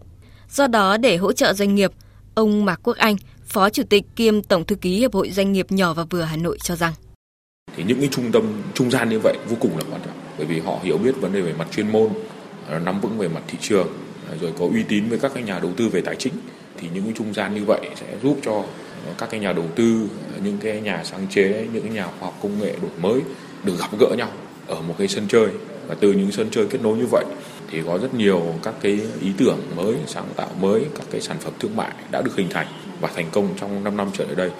Do 0.50 0.66
đó, 0.66 0.96
để 0.96 1.16
hỗ 1.16 1.32
trợ 1.32 1.52
doanh 1.52 1.74
nghiệp, 1.74 1.90
ông 2.34 2.64
Mạc 2.64 2.80
Quốc 2.82 2.96
Anh, 2.96 3.16
Phó 3.46 3.70
Chủ 3.70 3.82
tịch 3.82 4.04
kiêm 4.16 4.42
Tổng 4.42 4.64
Thư 4.64 4.76
ký 4.76 4.98
Hiệp 4.98 5.14
hội 5.14 5.30
Doanh 5.30 5.52
nghiệp 5.52 5.72
nhỏ 5.72 5.94
và 5.94 6.04
vừa 6.10 6.22
Hà 6.22 6.36
Nội 6.36 6.58
cho 6.62 6.76
rằng 6.76 6.92
thì 7.76 7.84
những 7.86 8.00
cái 8.00 8.08
trung 8.12 8.32
tâm 8.32 8.62
trung 8.74 8.90
gian 8.90 9.08
như 9.08 9.18
vậy 9.18 9.36
vô 9.48 9.56
cùng 9.60 9.78
là 9.78 9.84
quan 9.90 10.00
trọng 10.04 10.16
bởi 10.38 10.46
vì 10.46 10.60
họ 10.60 10.78
hiểu 10.82 10.98
biết 10.98 11.16
vấn 11.20 11.32
đề 11.32 11.40
về 11.40 11.52
mặt 11.58 11.68
chuyên 11.70 11.92
môn 11.92 12.08
à, 12.68 12.78
nắm 12.78 13.00
vững 13.00 13.18
về 13.18 13.28
mặt 13.28 13.42
thị 13.48 13.58
trường 13.60 13.88
à, 14.30 14.34
rồi 14.40 14.52
có 14.58 14.66
uy 14.72 14.82
tín 14.88 15.08
với 15.08 15.18
các 15.18 15.32
cái 15.34 15.42
nhà 15.42 15.58
đầu 15.58 15.72
tư 15.76 15.88
về 15.88 16.00
tài 16.00 16.16
chính 16.16 16.32
thì 16.76 16.88
những 16.94 17.04
cái 17.04 17.12
trung 17.16 17.34
gian 17.34 17.54
như 17.54 17.64
vậy 17.66 17.80
sẽ 17.96 18.06
giúp 18.22 18.38
cho 18.42 18.64
các 19.18 19.30
cái 19.30 19.40
nhà 19.40 19.52
đầu 19.52 19.66
tư 19.76 20.08
những 20.42 20.58
cái 20.58 20.80
nhà 20.80 21.04
sáng 21.04 21.26
chế 21.30 21.66
những 21.72 21.82
cái 21.82 21.92
nhà 21.92 22.06
khoa 22.06 22.20
học 22.20 22.38
công 22.42 22.60
nghệ 22.60 22.74
đổi 22.82 22.90
mới 23.00 23.20
được 23.64 23.78
gặp 23.78 23.98
gỡ 24.00 24.14
nhau 24.18 24.28
ở 24.66 24.80
một 24.82 24.94
cái 24.98 25.08
sân 25.08 25.24
chơi 25.28 25.46
và 25.86 25.94
từ 26.00 26.12
những 26.12 26.32
sân 26.32 26.48
chơi 26.50 26.66
kết 26.70 26.82
nối 26.82 26.98
như 26.98 27.06
vậy 27.10 27.24
thì 27.70 27.82
có 27.86 27.98
rất 27.98 28.14
nhiều 28.14 28.42
các 28.62 28.74
cái 28.80 29.00
ý 29.20 29.32
tưởng 29.38 29.58
mới 29.76 29.96
sáng 30.06 30.26
tạo 30.36 30.48
mới 30.60 30.84
các 30.94 31.06
cái 31.10 31.20
sản 31.20 31.36
phẩm 31.40 31.52
thương 31.58 31.76
mại 31.76 31.92
đã 32.10 32.22
được 32.22 32.36
hình 32.36 32.48
thành 32.50 32.66
và 33.00 33.08
thành 33.14 33.26
công 33.32 33.48
trong 33.60 33.84
5 33.84 33.96
năm 33.96 34.10
trở 34.14 34.24
lại 34.24 34.34
đây 34.34 34.50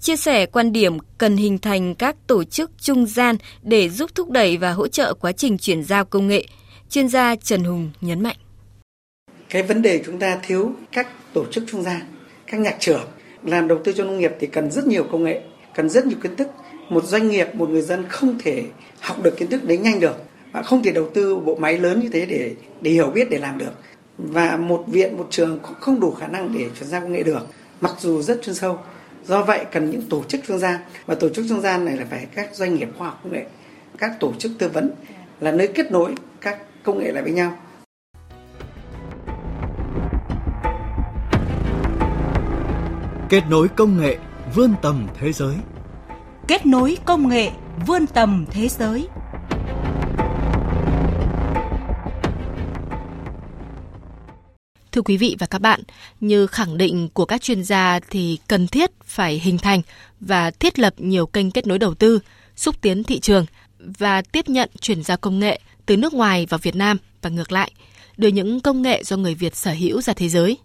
chia 0.00 0.16
sẻ 0.16 0.46
quan 0.46 0.72
điểm 0.72 0.98
cần 1.18 1.36
hình 1.36 1.58
thành 1.58 1.94
các 1.94 2.16
tổ 2.26 2.44
chức 2.44 2.70
trung 2.80 3.06
gian 3.06 3.36
để 3.62 3.88
giúp 3.88 4.10
thúc 4.14 4.30
đẩy 4.30 4.56
và 4.56 4.72
hỗ 4.72 4.88
trợ 4.88 5.14
quá 5.14 5.32
trình 5.32 5.58
chuyển 5.58 5.84
giao 5.84 6.04
công 6.04 6.28
nghệ. 6.28 6.44
Chuyên 6.90 7.08
gia 7.08 7.36
Trần 7.36 7.64
Hùng 7.64 7.90
nhấn 8.00 8.22
mạnh. 8.22 8.36
Cái 9.48 9.62
vấn 9.62 9.82
đề 9.82 10.02
chúng 10.06 10.18
ta 10.18 10.38
thiếu 10.42 10.72
các 10.92 11.08
tổ 11.32 11.44
chức 11.50 11.64
trung 11.66 11.82
gian, 11.82 12.00
các 12.46 12.60
nhạc 12.60 12.76
trưởng 12.80 13.04
làm 13.44 13.68
đầu 13.68 13.78
tư 13.84 13.92
cho 13.92 14.04
nông 14.04 14.18
nghiệp 14.18 14.32
thì 14.40 14.46
cần 14.46 14.70
rất 14.70 14.86
nhiều 14.86 15.04
công 15.12 15.24
nghệ, 15.24 15.40
cần 15.74 15.88
rất 15.88 16.06
nhiều 16.06 16.18
kiến 16.22 16.36
thức. 16.36 16.48
Một 16.88 17.04
doanh 17.04 17.28
nghiệp, 17.28 17.54
một 17.54 17.70
người 17.70 17.82
dân 17.82 18.04
không 18.08 18.38
thể 18.38 18.64
học 19.00 19.22
được 19.22 19.36
kiến 19.36 19.48
thức 19.48 19.64
đấy 19.64 19.78
nhanh 19.78 20.00
được 20.00 20.16
và 20.52 20.62
không 20.62 20.82
thể 20.82 20.92
đầu 20.92 21.08
tư 21.14 21.36
bộ 21.36 21.54
máy 21.54 21.78
lớn 21.78 22.00
như 22.00 22.08
thế 22.12 22.26
để 22.26 22.54
để 22.80 22.90
hiểu 22.90 23.06
biết, 23.06 23.30
để 23.30 23.38
làm 23.38 23.58
được. 23.58 23.72
Và 24.18 24.56
một 24.56 24.84
viện, 24.86 25.16
một 25.16 25.26
trường 25.30 25.58
cũng 25.58 25.74
không 25.80 26.00
đủ 26.00 26.10
khả 26.10 26.26
năng 26.26 26.58
để 26.58 26.66
chuyển 26.78 26.88
giao 26.88 27.00
công 27.00 27.12
nghệ 27.12 27.22
được, 27.22 27.46
mặc 27.80 27.94
dù 28.00 28.22
rất 28.22 28.42
chuyên 28.42 28.54
sâu. 28.54 28.78
Do 29.26 29.42
vậy 29.42 29.64
cần 29.72 29.90
những 29.90 30.02
tổ 30.02 30.22
chức 30.28 30.40
chuyên 30.48 30.58
gia 30.58 30.80
và 31.06 31.14
tổ 31.14 31.28
chức 31.28 31.44
chuyên 31.48 31.60
gia 31.60 31.78
này 31.78 31.96
là 31.96 32.04
phải 32.10 32.26
các 32.34 32.54
doanh 32.54 32.74
nghiệp 32.74 32.88
khoa 32.98 33.08
học 33.08 33.20
công 33.24 33.32
nghệ, 33.32 33.44
các 33.98 34.12
tổ 34.20 34.32
chức 34.38 34.52
tư 34.58 34.68
vấn 34.68 34.90
là 35.40 35.52
nơi 35.52 35.68
kết 35.68 35.92
nối 35.92 36.14
các 36.40 36.58
công 36.82 36.98
nghệ 36.98 37.12
lại 37.12 37.22
với 37.22 37.32
nhau. 37.32 37.56
Kết 43.30 43.42
nối 43.50 43.68
công 43.68 44.00
nghệ 44.00 44.18
vươn 44.54 44.74
tầm 44.82 45.06
thế 45.18 45.32
giới. 45.32 45.54
Kết 46.48 46.66
nối 46.66 46.96
công 47.04 47.28
nghệ 47.28 47.50
vươn 47.86 48.06
tầm 48.06 48.44
thế 48.50 48.68
giới. 48.68 49.08
Thưa 54.92 55.02
quý 55.02 55.16
vị 55.16 55.36
và 55.38 55.46
các 55.46 55.58
bạn, 55.60 55.80
như 56.20 56.46
khẳng 56.46 56.78
định 56.78 57.08
của 57.12 57.24
các 57.24 57.42
chuyên 57.42 57.64
gia 57.64 58.00
thì 58.10 58.38
cần 58.48 58.66
thiết 58.66 58.90
phải 59.04 59.38
hình 59.38 59.58
thành 59.58 59.82
và 60.20 60.50
thiết 60.50 60.78
lập 60.78 60.94
nhiều 60.96 61.26
kênh 61.26 61.50
kết 61.50 61.66
nối 61.66 61.78
đầu 61.78 61.94
tư, 61.94 62.20
xúc 62.56 62.80
tiến 62.80 63.04
thị 63.04 63.20
trường 63.20 63.46
và 63.78 64.22
tiếp 64.22 64.48
nhận 64.48 64.70
chuyển 64.80 65.02
giao 65.02 65.16
công 65.16 65.38
nghệ 65.38 65.60
từ 65.86 65.96
nước 65.96 66.14
ngoài 66.14 66.46
vào 66.46 66.58
Việt 66.58 66.76
Nam 66.76 66.96
và 67.22 67.30
ngược 67.30 67.52
lại, 67.52 67.72
đưa 68.16 68.28
những 68.28 68.60
công 68.60 68.82
nghệ 68.82 69.02
do 69.04 69.16
người 69.16 69.34
Việt 69.34 69.56
sở 69.56 69.72
hữu 69.72 70.02
ra 70.02 70.12
thế 70.12 70.28
giới. 70.28 70.58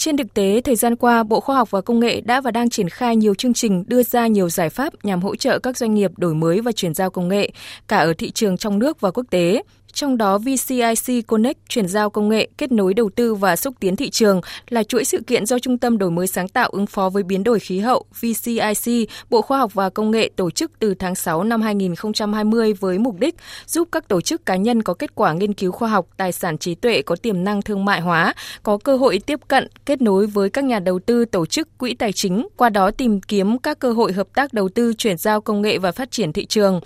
Trên 0.00 0.16
thực 0.16 0.34
tế, 0.34 0.60
thời 0.60 0.76
gian 0.76 0.96
qua, 0.96 1.22
Bộ 1.22 1.40
Khoa 1.40 1.56
học 1.56 1.70
và 1.70 1.80
Công 1.80 2.00
nghệ 2.00 2.20
đã 2.20 2.40
và 2.40 2.50
đang 2.50 2.70
triển 2.70 2.88
khai 2.88 3.16
nhiều 3.16 3.34
chương 3.34 3.54
trình 3.54 3.84
đưa 3.86 4.02
ra 4.02 4.26
nhiều 4.26 4.48
giải 4.48 4.70
pháp 4.70 5.04
nhằm 5.04 5.22
hỗ 5.22 5.36
trợ 5.36 5.58
các 5.58 5.76
doanh 5.76 5.94
nghiệp 5.94 6.10
đổi 6.16 6.34
mới 6.34 6.60
và 6.60 6.72
chuyển 6.72 6.94
giao 6.94 7.10
công 7.10 7.28
nghệ 7.28 7.50
cả 7.88 7.98
ở 7.98 8.14
thị 8.18 8.30
trường 8.30 8.56
trong 8.56 8.78
nước 8.78 9.00
và 9.00 9.10
quốc 9.10 9.26
tế. 9.30 9.62
Trong 9.92 10.16
đó, 10.16 10.38
VCIC 10.38 11.26
Connect 11.26 11.58
chuyển 11.68 11.88
giao 11.88 12.10
công 12.10 12.28
nghệ, 12.28 12.48
kết 12.58 12.72
nối 12.72 12.94
đầu 12.94 13.10
tư 13.16 13.34
và 13.34 13.56
xúc 13.56 13.74
tiến 13.80 13.96
thị 13.96 14.10
trường 14.10 14.40
là 14.68 14.82
chuỗi 14.82 15.04
sự 15.04 15.20
kiện 15.26 15.46
do 15.46 15.58
Trung 15.58 15.78
tâm 15.78 15.98
Đổi 15.98 16.10
mới 16.10 16.26
sáng 16.26 16.48
tạo 16.48 16.68
ứng 16.72 16.86
phó 16.86 17.08
với 17.08 17.22
biến 17.22 17.44
đổi 17.44 17.58
khí 17.58 17.78
hậu 17.78 18.04
VCIC, 18.20 19.08
Bộ 19.30 19.42
Khoa 19.42 19.58
học 19.58 19.74
và 19.74 19.90
Công 19.90 20.10
nghệ 20.10 20.30
tổ 20.36 20.50
chức 20.50 20.72
từ 20.78 20.94
tháng 20.94 21.14
6 21.14 21.44
năm 21.44 21.62
2020 21.62 22.72
với 22.72 22.98
mục 22.98 23.20
đích 23.20 23.34
giúp 23.66 23.88
các 23.92 24.08
tổ 24.08 24.20
chức 24.20 24.46
cá 24.46 24.56
nhân 24.56 24.82
có 24.82 24.94
kết 24.94 25.14
quả 25.14 25.32
nghiên 25.32 25.54
cứu 25.54 25.72
khoa 25.72 25.88
học, 25.88 26.06
tài 26.16 26.32
sản 26.32 26.58
trí 26.58 26.74
tuệ 26.74 27.02
có 27.02 27.16
tiềm 27.16 27.44
năng 27.44 27.62
thương 27.62 27.84
mại 27.84 28.00
hóa, 28.00 28.34
có 28.62 28.78
cơ 28.78 28.96
hội 28.96 29.20
tiếp 29.26 29.40
cận, 29.48 29.68
kết 29.86 30.02
nối 30.02 30.26
với 30.26 30.50
các 30.50 30.64
nhà 30.64 30.78
đầu 30.78 30.98
tư, 30.98 31.24
tổ 31.24 31.46
chức, 31.46 31.78
quỹ 31.78 31.94
tài 31.94 32.12
chính, 32.12 32.48
qua 32.56 32.68
đó 32.68 32.90
tìm 32.90 33.20
kiếm 33.20 33.58
các 33.58 33.78
cơ 33.78 33.92
hội 33.92 34.12
hợp 34.12 34.26
tác 34.34 34.52
đầu 34.52 34.68
tư, 34.68 34.92
chuyển 34.94 35.16
giao 35.16 35.40
công 35.40 35.62
nghệ 35.62 35.78
và 35.78 35.92
phát 35.92 36.10
triển 36.10 36.32
thị 36.32 36.46
trường. 36.46 36.80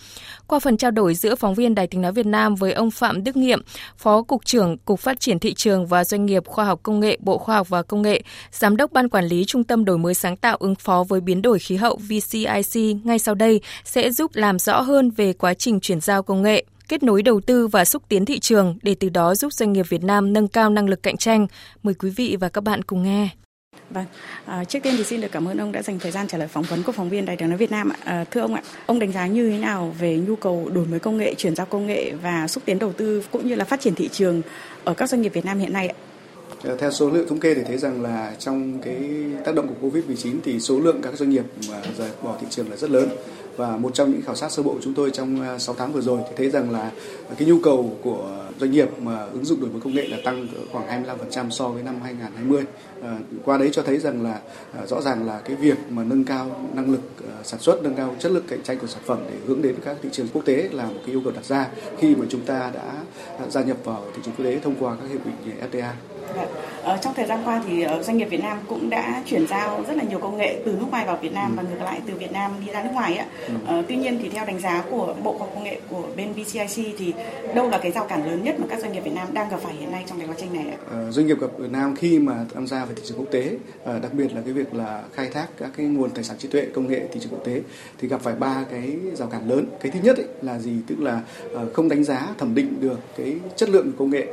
Qua 0.46 0.58
phần 0.58 0.76
trao 0.76 0.90
đổi 0.90 1.14
giữa 1.14 1.34
phóng 1.34 1.54
viên 1.54 1.74
Đài 1.74 1.86
tiếng 1.86 2.02
nói 2.02 2.12
Việt 2.12 2.26
Nam 2.26 2.54
với 2.54 2.72
ông 2.72 2.90
Phạm 2.90 3.24
Đức 3.24 3.36
Nghiệm, 3.36 3.62
Phó 3.96 4.22
Cục 4.22 4.44
trưởng 4.44 4.78
Cục 4.78 5.00
Phát 5.00 5.20
triển 5.20 5.38
Thị 5.38 5.54
trường 5.54 5.86
và 5.86 6.04
Doanh 6.04 6.26
nghiệp 6.26 6.46
Khoa 6.46 6.64
học 6.64 6.80
Công 6.82 7.00
nghệ 7.00 7.18
Bộ 7.20 7.38
Khoa 7.38 7.56
học 7.56 7.68
và 7.68 7.82
Công 7.82 8.02
nghệ, 8.02 8.22
Giám 8.52 8.76
đốc 8.76 8.92
Ban 8.92 9.08
Quản 9.08 9.24
lý 9.24 9.44
Trung 9.44 9.64
tâm 9.64 9.84
Đổi 9.84 9.98
mới 9.98 10.14
sáng 10.14 10.36
tạo 10.36 10.56
ứng 10.56 10.74
phó 10.74 11.04
với 11.08 11.20
biến 11.20 11.42
đổi 11.42 11.58
khí 11.58 11.76
hậu 11.76 11.96
VCIC 11.96 12.96
ngay 13.04 13.18
sau 13.18 13.34
đây 13.34 13.60
sẽ 13.84 14.10
giúp 14.10 14.30
làm 14.34 14.58
rõ 14.58 14.80
hơn 14.80 15.10
về 15.10 15.32
quá 15.32 15.54
trình 15.54 15.80
chuyển 15.80 16.00
giao 16.00 16.22
công 16.22 16.42
nghệ 16.42 16.64
kết 16.88 17.02
nối 17.02 17.22
đầu 17.22 17.40
tư 17.40 17.66
và 17.66 17.84
xúc 17.84 18.02
tiến 18.08 18.24
thị 18.24 18.38
trường 18.38 18.78
để 18.82 18.94
từ 19.00 19.08
đó 19.08 19.34
giúp 19.34 19.52
doanh 19.52 19.72
nghiệp 19.72 19.86
Việt 19.88 20.02
Nam 20.02 20.32
nâng 20.32 20.48
cao 20.48 20.70
năng 20.70 20.88
lực 20.88 21.02
cạnh 21.02 21.16
tranh. 21.16 21.46
Mời 21.82 21.94
quý 21.94 22.10
vị 22.10 22.36
và 22.40 22.48
các 22.48 22.64
bạn 22.64 22.82
cùng 22.82 23.02
nghe. 23.02 23.28
Vâng, 23.90 24.04
à, 24.44 24.64
trước 24.64 24.78
tiên 24.82 24.94
thì 24.96 25.04
xin 25.04 25.20
được 25.20 25.28
cảm 25.32 25.48
ơn 25.48 25.58
ông 25.58 25.72
đã 25.72 25.82
dành 25.82 25.98
thời 25.98 26.12
gian 26.12 26.28
trả 26.28 26.38
lời 26.38 26.48
phỏng 26.48 26.64
vấn 26.64 26.82
của 26.82 26.92
phóng 26.92 27.10
viên 27.10 27.24
Đài 27.24 27.36
tiếng 27.36 27.48
nói 27.48 27.58
Việt 27.58 27.70
Nam 27.70 27.88
ạ. 27.88 27.96
À, 28.04 28.24
thưa 28.30 28.40
ông 28.40 28.54
ạ, 28.54 28.62
ông 28.86 28.98
đánh 28.98 29.12
giá 29.12 29.26
như 29.26 29.50
thế 29.50 29.58
nào 29.58 29.94
về 29.98 30.16
nhu 30.16 30.36
cầu 30.36 30.70
đổi 30.74 30.86
mới 30.86 31.00
công 31.00 31.16
nghệ, 31.16 31.34
chuyển 31.34 31.54
giao 31.54 31.66
công 31.66 31.86
nghệ 31.86 32.12
và 32.22 32.48
xúc 32.48 32.62
tiến 32.66 32.78
đầu 32.78 32.92
tư 32.92 33.22
cũng 33.30 33.48
như 33.48 33.54
là 33.54 33.64
phát 33.64 33.80
triển 33.80 33.94
thị 33.94 34.08
trường 34.08 34.42
ở 34.84 34.94
các 34.94 35.08
doanh 35.08 35.22
nghiệp 35.22 35.32
Việt 35.34 35.44
Nam 35.44 35.58
hiện 35.58 35.72
nay 35.72 35.88
ạ? 35.88 35.94
Ờ, 36.64 36.76
theo 36.76 36.90
số 36.90 37.10
liệu 37.10 37.26
thống 37.26 37.40
kê 37.40 37.54
thì 37.54 37.62
thấy 37.66 37.78
rằng 37.78 38.02
là 38.02 38.32
trong 38.38 38.78
cái 38.82 38.96
tác 39.44 39.54
động 39.54 39.68
của 39.68 39.88
Covid-19 39.88 40.36
thì 40.44 40.60
số 40.60 40.80
lượng 40.80 41.02
các 41.02 41.14
doanh 41.14 41.30
nghiệp 41.30 41.44
mà 41.68 41.82
rời 41.98 42.10
bỏ 42.22 42.36
thị 42.40 42.46
trường 42.50 42.70
là 42.70 42.76
rất 42.76 42.90
lớn 42.90 43.08
và 43.56 43.76
một 43.76 43.94
trong 43.94 44.10
những 44.10 44.22
khảo 44.22 44.34
sát 44.34 44.52
sơ 44.52 44.62
bộ 44.62 44.72
của 44.72 44.80
chúng 44.82 44.94
tôi 44.94 45.10
trong 45.10 45.42
à, 45.42 45.58
6 45.58 45.74
tháng 45.74 45.92
vừa 45.92 46.00
rồi 46.00 46.20
thì 46.28 46.34
thấy 46.36 46.50
rằng 46.50 46.70
là 46.70 46.90
cái 47.38 47.48
nhu 47.48 47.58
cầu 47.62 47.96
của 48.02 48.44
doanh 48.60 48.70
nghiệp 48.70 48.88
mà 49.02 49.22
ứng 49.22 49.44
dụng 49.44 49.60
đổi 49.60 49.70
mới 49.70 49.80
công 49.80 49.94
nghệ 49.94 50.08
là 50.08 50.18
tăng 50.24 50.48
khoảng 50.72 51.04
25% 51.34 51.50
so 51.50 51.68
với 51.68 51.82
năm 51.82 51.94
2020. 52.02 52.64
À, 53.02 53.18
qua 53.44 53.58
đấy 53.58 53.70
cho 53.72 53.82
thấy 53.82 53.98
rằng 53.98 54.22
là 54.22 54.40
à, 54.72 54.86
rõ 54.86 55.00
ràng 55.00 55.26
là 55.26 55.40
cái 55.44 55.56
việc 55.56 55.78
mà 55.90 56.04
nâng 56.04 56.24
cao 56.24 56.68
năng 56.74 56.90
lực 56.90 57.00
à, 57.28 57.34
sản 57.44 57.60
xuất, 57.60 57.82
nâng 57.82 57.94
cao 57.94 58.16
chất 58.18 58.32
lượng 58.32 58.44
cạnh 58.48 58.62
tranh 58.62 58.78
của 58.78 58.86
sản 58.86 59.02
phẩm 59.06 59.18
để 59.30 59.36
hướng 59.46 59.62
đến 59.62 59.74
các 59.84 59.96
thị 60.02 60.08
trường 60.12 60.28
quốc 60.32 60.44
tế 60.44 60.68
là 60.72 60.84
một 60.84 61.00
cái 61.06 61.14
yêu 61.14 61.20
cầu 61.24 61.32
đặt 61.32 61.44
ra 61.44 61.68
khi 61.98 62.14
mà 62.14 62.26
chúng 62.28 62.40
ta 62.40 62.70
đã 62.74 63.02
à, 63.38 63.46
gia 63.48 63.62
nhập 63.62 63.76
vào 63.84 64.04
thị 64.14 64.22
trường 64.24 64.34
quốc 64.36 64.44
tế 64.44 64.58
thông 64.58 64.74
qua 64.80 64.96
các 65.00 65.10
hiệp 65.10 65.20
định 65.26 65.56
FTA. 65.72 65.90
Vâng. 66.36 66.48
Ờ, 66.84 66.98
trong 67.02 67.14
thời 67.14 67.26
gian 67.26 67.38
qua 67.44 67.62
thì 67.68 67.82
ờ, 67.82 68.02
doanh 68.02 68.16
nghiệp 68.16 68.24
Việt 68.24 68.42
Nam 68.42 68.58
cũng 68.68 68.90
đã 68.90 69.22
chuyển 69.26 69.46
giao 69.46 69.84
rất 69.88 69.96
là 69.96 70.04
nhiều 70.04 70.18
công 70.18 70.36
nghệ 70.36 70.62
từ 70.64 70.72
nước 70.72 70.86
ngoài 70.90 71.06
vào 71.06 71.18
Việt 71.22 71.32
Nam 71.32 71.50
ừ. 71.50 71.54
và 71.56 71.62
ngược 71.62 71.84
lại 71.84 72.00
từ 72.06 72.14
Việt 72.14 72.32
Nam 72.32 72.50
đi 72.66 72.72
ra 72.72 72.82
nước 72.82 72.90
ngoài 72.92 73.16
ạ. 73.16 73.26
Ừ. 73.46 73.54
Ờ, 73.66 73.82
tuy 73.88 73.96
nhiên 73.96 74.18
thì 74.22 74.28
theo 74.28 74.46
đánh 74.46 74.60
giá 74.60 74.84
của 74.90 75.14
Bộ 75.22 75.32
Khoa 75.32 75.38
học 75.38 75.50
Công 75.54 75.64
nghệ 75.64 75.80
của 75.90 76.02
bên 76.16 76.32
VCIC 76.32 76.94
thì 76.98 77.12
đâu 77.54 77.70
là 77.70 77.78
cái 77.78 77.92
rào 77.92 78.04
cản 78.04 78.26
lớn 78.26 78.44
nhất 78.44 78.54
mà 78.60 78.66
các 78.70 78.80
doanh 78.80 78.92
nghiệp 78.92 79.00
Việt 79.04 79.14
Nam 79.14 79.28
đang 79.32 79.48
gặp 79.48 79.60
phải 79.62 79.74
hiện 79.74 79.92
nay 79.92 80.04
trong 80.06 80.18
cái 80.18 80.28
quá 80.28 80.34
trình 80.38 80.52
này 80.52 80.64
ạ? 80.70 80.76
Ờ, 80.90 81.10
doanh 81.10 81.26
nghiệp 81.26 81.40
gặp 81.40 81.50
Việt 81.58 81.70
Nam 81.70 81.96
khi 81.96 82.18
mà 82.18 82.34
tham 82.54 82.66
gia 82.66 82.84
vào 82.84 82.94
thị 82.96 83.02
trường 83.04 83.18
quốc 83.18 83.30
tế, 83.30 83.50
ờ, 83.84 83.98
đặc 83.98 84.14
biệt 84.14 84.34
là 84.34 84.40
cái 84.44 84.52
việc 84.52 84.74
là 84.74 85.02
khai 85.12 85.28
thác 85.32 85.46
các 85.58 85.70
cái 85.76 85.86
nguồn 85.86 86.10
tài 86.10 86.24
sản 86.24 86.36
trí 86.38 86.48
tuệ 86.48 86.66
công 86.74 86.88
nghệ 86.88 87.00
thị 87.12 87.20
trường 87.20 87.32
quốc 87.32 87.44
tế 87.44 87.60
thì 87.98 88.08
gặp 88.08 88.20
phải 88.20 88.34
ba 88.34 88.64
cái 88.70 88.96
rào 89.14 89.28
cản 89.28 89.48
lớn. 89.48 89.66
Cái 89.80 89.92
thứ 89.92 89.98
nhất 90.02 90.16
ấy 90.16 90.26
là 90.42 90.58
gì? 90.58 90.72
Tức 90.86 90.96
là 91.00 91.20
không 91.72 91.88
đánh 91.88 92.04
giá 92.04 92.28
thẩm 92.38 92.54
định 92.54 92.76
được 92.80 92.98
cái 93.16 93.36
chất 93.56 93.68
lượng 93.68 93.92
của 93.92 93.98
công 93.98 94.10
nghệ 94.10 94.26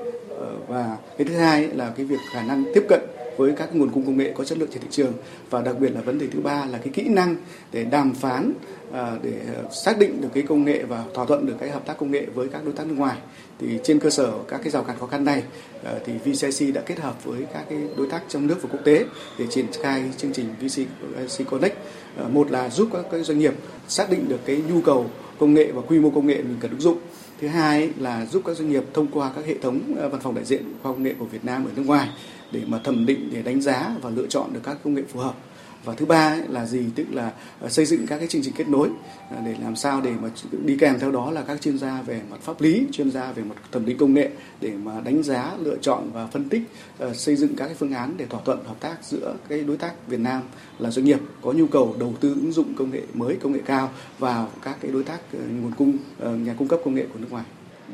và 0.67 0.97
cái 1.17 1.27
thứ 1.27 1.35
hai 1.35 1.67
là 1.67 1.93
cái 1.97 2.05
việc 2.05 2.19
khả 2.31 2.43
năng 2.43 2.63
tiếp 2.73 2.83
cận 2.89 2.99
với 3.37 3.53
các 3.57 3.75
nguồn 3.75 3.89
cung 3.89 4.05
công 4.05 4.17
nghệ 4.17 4.33
có 4.37 4.43
chất 4.43 4.57
lượng 4.57 4.69
trên 4.71 4.81
thị 4.81 4.87
trường. 4.91 5.13
Và 5.49 5.61
đặc 5.61 5.79
biệt 5.79 5.89
là 5.95 6.01
vấn 6.01 6.19
đề 6.19 6.27
thứ 6.31 6.39
ba 6.39 6.65
là 6.65 6.77
cái 6.77 6.89
kỹ 6.93 7.03
năng 7.09 7.35
để 7.71 7.83
đàm 7.83 8.13
phán 8.13 8.53
à, 8.93 9.11
để 9.23 9.33
xác 9.71 9.99
định 9.99 10.21
được 10.21 10.29
cái 10.33 10.43
công 10.43 10.65
nghệ 10.65 10.83
và 10.83 11.03
thỏa 11.13 11.25
thuận 11.25 11.45
được 11.45 11.55
cái 11.59 11.69
hợp 11.69 11.85
tác 11.85 11.97
công 11.97 12.11
nghệ 12.11 12.25
với 12.33 12.47
các 12.49 12.65
đối 12.65 12.73
tác 12.73 12.87
nước 12.87 12.95
ngoài. 12.97 13.17
Thì 13.59 13.79
trên 13.83 13.99
cơ 13.99 14.09
sở 14.09 14.31
các 14.47 14.61
cái 14.63 14.71
rào 14.71 14.83
cản 14.83 14.99
khó 14.99 15.05
khăn 15.07 15.25
này 15.25 15.43
à, 15.83 15.93
thì 16.05 16.13
VCIC 16.25 16.73
đã 16.73 16.81
kết 16.81 16.99
hợp 16.99 17.25
với 17.25 17.45
các 17.53 17.65
cái 17.69 17.79
đối 17.97 18.07
tác 18.07 18.21
trong 18.27 18.47
nước 18.47 18.61
và 18.61 18.69
quốc 18.71 18.81
tế 18.83 19.05
để 19.39 19.45
triển 19.49 19.65
khai 19.83 20.03
chương 20.17 20.33
trình 20.33 20.45
VCIC 20.61 21.49
Connect. 21.49 21.77
À, 22.17 22.23
một 22.31 22.51
là 22.51 22.69
giúp 22.69 22.89
các 22.93 23.05
cái 23.11 23.23
doanh 23.23 23.39
nghiệp 23.39 23.53
xác 23.87 24.09
định 24.09 24.25
được 24.27 24.39
cái 24.45 24.63
nhu 24.73 24.81
cầu 24.81 25.05
công 25.39 25.53
nghệ 25.53 25.71
và 25.71 25.81
quy 25.81 25.99
mô 25.99 26.09
công 26.09 26.27
nghệ 26.27 26.35
mình 26.35 26.57
cần 26.59 26.71
ứng 26.71 26.81
dụng 26.81 26.97
thứ 27.41 27.47
hai 27.47 27.89
là 27.97 28.25
giúp 28.25 28.41
các 28.45 28.57
doanh 28.57 28.69
nghiệp 28.69 28.83
thông 28.93 29.07
qua 29.07 29.31
các 29.35 29.45
hệ 29.45 29.55
thống 29.61 29.95
ờ, 29.97 30.09
văn 30.09 30.21
phòng 30.21 30.35
đại 30.35 30.45
diện 30.45 30.63
khoa 30.83 30.91
công 30.91 31.03
nghệ 31.03 31.13
của 31.19 31.25
Việt 31.25 31.45
Nam 31.45 31.65
ở 31.65 31.71
nước 31.75 31.83
ngoài 31.85 32.09
để 32.51 32.61
mà 32.67 32.79
thẩm 32.83 33.05
định, 33.05 33.29
để 33.33 33.41
đánh 33.41 33.61
giá 33.61 33.95
và 34.01 34.09
lựa 34.09 34.27
chọn 34.27 34.53
được 34.53 34.59
các 34.63 34.77
công 34.83 34.93
nghệ 34.93 35.01
phù 35.13 35.19
hợp 35.19 35.35
và 35.83 35.93
thứ 35.95 36.05
ba 36.05 36.37
là 36.49 36.65
gì? 36.65 36.85
Tức 36.95 37.05
là 37.11 37.31
ờ, 37.59 37.69
xây 37.69 37.85
dựng 37.85 38.07
các 38.07 38.17
cái 38.17 38.27
chương 38.27 38.41
trình 38.43 38.53
kết 38.57 38.69
nối 38.69 38.89
ờ, 39.29 39.37
để 39.45 39.55
làm 39.63 39.75
sao 39.75 40.01
để 40.01 40.11
mà 40.21 40.29
đi 40.65 40.77
kèm 40.79 40.99
theo 40.99 41.11
đó 41.11 41.31
là 41.31 41.41
các 41.41 41.61
chuyên 41.61 41.77
gia 41.77 42.01
về 42.01 42.21
mặt 42.29 42.37
pháp 42.41 42.61
lý, 42.61 42.85
chuyên 42.91 43.11
gia 43.11 43.31
về 43.31 43.43
mặt 43.43 43.55
thẩm 43.71 43.85
định 43.85 43.97
công 43.97 44.13
nghệ 44.13 44.29
để 44.61 44.71
mà 44.83 45.01
đánh 45.03 45.23
giá, 45.23 45.51
lựa 45.59 45.77
chọn 45.81 46.11
và 46.13 46.27
phân 46.27 46.49
tích 46.49 46.61
ờ, 46.97 47.13
xây 47.13 47.35
dựng 47.35 47.55
các 47.55 47.65
cái 47.65 47.75
phương 47.75 47.93
án 47.93 48.13
để 48.17 48.25
thỏa 48.25 48.41
thuận 48.45 48.63
hợp 48.63 48.79
tác 48.79 48.95
giữa 49.03 49.35
cái 49.49 49.59
đối 49.63 49.77
tác 49.77 50.07
Việt 50.07 50.19
Nam 50.19 50.41
là 50.79 50.91
doanh 50.91 51.05
nghiệp 51.05 51.19
có 51.41 51.51
nhu 51.51 51.67
cầu 51.67 51.95
đầu 51.99 52.13
tư 52.19 52.29
ứng 52.29 52.51
dụng 52.51 52.73
công 52.75 52.91
nghệ 52.91 53.01
mới, 53.13 53.35
công 53.41 53.51
nghệ 53.51 53.59
cao 53.65 53.89
vào 54.19 54.49
các 54.63 54.77
cái 54.81 54.91
đối 54.91 55.03
tác 55.03 55.19
nguồn 55.33 55.71
cung 55.77 55.97
nhà 56.45 56.53
cung 56.57 56.67
cấp 56.67 56.79
công 56.85 56.95
nghệ 56.95 57.05
của 57.13 57.19
nước 57.19 57.27
ngoài. 57.31 57.45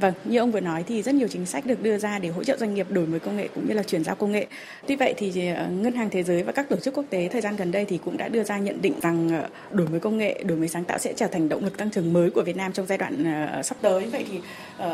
Vâng, 0.01 0.13
như 0.24 0.39
ông 0.39 0.51
vừa 0.51 0.60
nói 0.60 0.84
thì 0.88 1.01
rất 1.01 1.16
nhiều 1.16 1.27
chính 1.27 1.46
sách 1.46 1.66
được 1.66 1.84
đưa 1.84 1.98
ra 1.98 2.20
để 2.20 2.30
hỗ 2.30 2.44
trợ 2.44 2.58
doanh 2.58 2.74
nghiệp 2.74 2.88
đổi 2.89 3.06
mới 3.06 3.20
công 3.20 3.38
nghệ 3.38 3.48
cũng 3.56 3.68
như 3.68 3.74
là 3.74 3.84
chuyển 3.84 4.04
giao 4.04 4.16
công 4.16 4.32
nghệ. 4.32 4.48
Tuy 4.88 4.96
vậy 4.96 5.13
thì 5.18 5.48
ờ, 5.48 5.68
Ngân 5.68 5.94
hàng 5.94 6.10
Thế 6.10 6.24
giới 6.24 6.44
và 6.44 6.51
các 6.51 6.70
tổ 6.70 6.75
chức 6.75 6.94
quốc 6.94 7.06
tế 7.10 7.30
thời 7.32 7.42
gian 7.42 7.56
gần 7.56 7.72
đây 7.72 7.86
thì 7.86 8.00
cũng 8.06 8.18
đã 8.18 8.27
đưa 8.27 8.44
ra 8.44 8.58
nhận 8.58 8.82
định 8.82 8.94
rằng 9.01 9.30
ờ, 9.42 9.50
đổi 9.72 9.88
mới 9.88 10.00
công 10.00 10.18
nghệ, 10.18 10.44
đổi 10.44 10.58
mới 10.58 10.68
sáng 10.68 10.84
tạo 10.84 10.98
sẽ 10.98 11.13
trở 11.13 11.27
thành 11.27 11.50
động 11.50 11.63
lực 11.63 11.77
tăng 11.77 11.89
trưởng 11.89 12.13
mới 12.13 12.30
của 12.30 12.42
Việt 12.42 12.58
Nam 12.58 12.74
trong 12.74 12.86
giai 12.86 12.98
đoạn 12.98 13.24
ờ, 13.54 13.63
sắp 13.63 13.77
tới. 13.82 14.06
Vậy 14.06 14.25
thì 14.32 14.39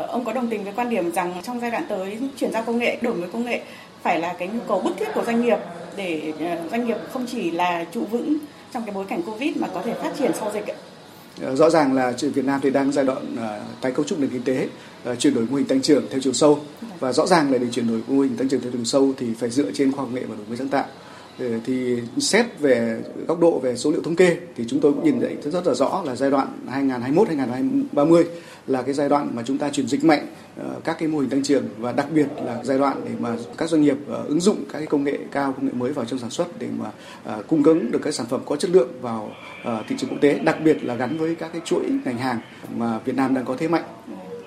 ông 0.08 0.24
có 0.24 0.32
đồng 0.32 0.50
tình 0.50 0.64
với 0.64 0.72
quan 0.76 0.90
điểm 0.90 1.12
rằng 1.12 1.34
trong 1.42 1.60
giai 1.60 1.70
đoạn 1.70 1.84
tới 1.88 2.18
chuyển 2.36 2.52
giao 2.52 2.62
công 2.62 2.78
nghệ, 2.78 2.98
đổi 3.00 3.14
mới 3.14 3.28
công 3.32 3.44
nghệ 3.44 3.60
phải 4.02 4.20
là 4.20 4.34
cái 4.38 4.48
nhu 4.48 4.60
cầu 4.68 4.80
bức 4.80 4.96
thiết 4.98 5.08
của 5.14 5.24
doanh 5.24 5.42
nghiệp 5.42 5.58
để 5.96 6.32
doanh 6.70 6.86
nghiệp 6.86 6.96
không 7.10 7.26
chỉ 7.32 7.50
là 7.50 7.84
trụ 7.92 8.04
vững 8.10 8.38
trong 8.72 8.82
cái 8.86 8.94
bối 8.94 9.04
cảnh 9.08 9.22
Covid 9.22 9.56
mà 9.56 9.68
có 9.74 9.82
thể 9.82 9.94
phát 9.94 10.12
triển 10.18 10.30
sau 10.34 10.50
dịch 10.54 10.66
ạ? 10.66 10.74
Ờ, 11.42 11.56
rõ 11.56 11.70
ràng 11.70 11.94
là 11.94 12.12
Việt 12.20 12.44
Nam 12.44 12.60
thì 12.62 12.70
đang 12.70 12.92
giai 12.92 13.04
đoạn 13.04 13.36
ờ, 13.38 13.60
tái 13.80 13.92
cấu 13.92 14.04
trúc 14.04 14.20
nền 14.20 14.30
kinh 14.30 14.42
tế, 14.42 14.68
ờ, 15.04 15.14
chuyển 15.14 15.34
đổi 15.34 15.46
mô 15.50 15.56
hình 15.56 15.66
tăng 15.66 15.82
trưởng 15.82 16.04
theo 16.10 16.20
chiều 16.20 16.32
sâu 16.32 16.60
và 17.00 17.12
rõ 17.12 17.26
ràng 17.26 17.52
là 17.52 17.58
để 17.58 17.66
chuyển 17.72 17.88
đổi 17.88 18.00
mô 18.08 18.22
hình 18.22 18.36
tăng 18.36 18.48
trưởng 18.48 18.60
theo 18.60 18.70
chiều 18.72 18.84
sâu 18.84 19.12
thì 19.16 19.26
phải 19.38 19.50
dựa 19.50 19.70
trên 19.74 19.92
khoa 19.92 20.04
học 20.04 20.14
nghệ 20.14 20.22
và 20.28 20.36
đổi 20.36 20.46
mới 20.48 20.56
sáng 20.56 20.68
tạo. 20.68 20.86
Thì 21.66 21.96
xét 22.18 22.46
về 22.60 23.00
góc 23.28 23.40
độ 23.40 23.58
về 23.58 23.76
số 23.76 23.90
liệu 23.90 24.02
thống 24.02 24.16
kê 24.16 24.36
thì 24.56 24.64
chúng 24.68 24.80
tôi 24.80 24.92
cũng 24.92 25.04
nhìn 25.04 25.20
thấy 25.20 25.52
rất 25.52 25.66
là 25.66 25.74
rõ 25.74 26.02
là 26.06 26.16
giai 26.16 26.30
đoạn 26.30 26.48
2021 26.70 27.28
2030 27.28 28.24
là 28.66 28.82
cái 28.82 28.94
giai 28.94 29.08
đoạn 29.08 29.30
mà 29.34 29.42
chúng 29.46 29.58
ta 29.58 29.70
chuyển 29.70 29.86
dịch 29.86 30.04
mạnh 30.04 30.26
ờ, 30.56 30.80
các 30.84 30.96
cái 30.98 31.08
mô 31.08 31.18
hình 31.18 31.30
tăng 31.30 31.42
trưởng 31.42 31.64
và 31.78 31.92
đặc 31.92 32.06
biệt 32.14 32.26
là 32.44 32.64
giai 32.64 32.78
đoạn 32.78 33.00
để 33.04 33.10
mà 33.18 33.36
các 33.56 33.68
doanh 33.68 33.82
nghiệp 33.82 33.96
ờ, 34.08 34.24
ứng 34.28 34.40
dụng 34.40 34.64
các 34.72 34.78
cái 34.78 34.86
công 34.86 35.04
nghệ 35.04 35.18
cao 35.32 35.52
công 35.52 35.66
nghệ 35.66 35.72
mới 35.72 35.92
vào 35.92 36.04
trong 36.04 36.18
sản 36.18 36.30
xuất 36.30 36.58
để 36.58 36.68
mà 36.78 36.90
ờ, 37.24 37.42
cung 37.48 37.62
ứng 37.62 37.90
được 37.90 38.00
các 38.02 38.14
sản 38.14 38.26
phẩm 38.26 38.40
có 38.46 38.56
chất 38.56 38.70
lượng 38.70 38.88
vào 39.00 39.30
thị 39.88 39.96
trường 39.98 40.10
quốc 40.10 40.18
tế 40.20 40.38
đặc 40.38 40.56
biệt 40.64 40.84
là 40.84 40.94
gắn 40.94 41.18
với 41.18 41.34
các 41.34 41.52
cái 41.52 41.62
chuỗi 41.64 41.84
ngành 42.04 42.18
hàng 42.18 42.38
mà 42.76 42.98
Việt 43.04 43.16
Nam 43.16 43.34
đang 43.34 43.44
có 43.44 43.56
thế 43.58 43.68
mạnh. 43.68 43.84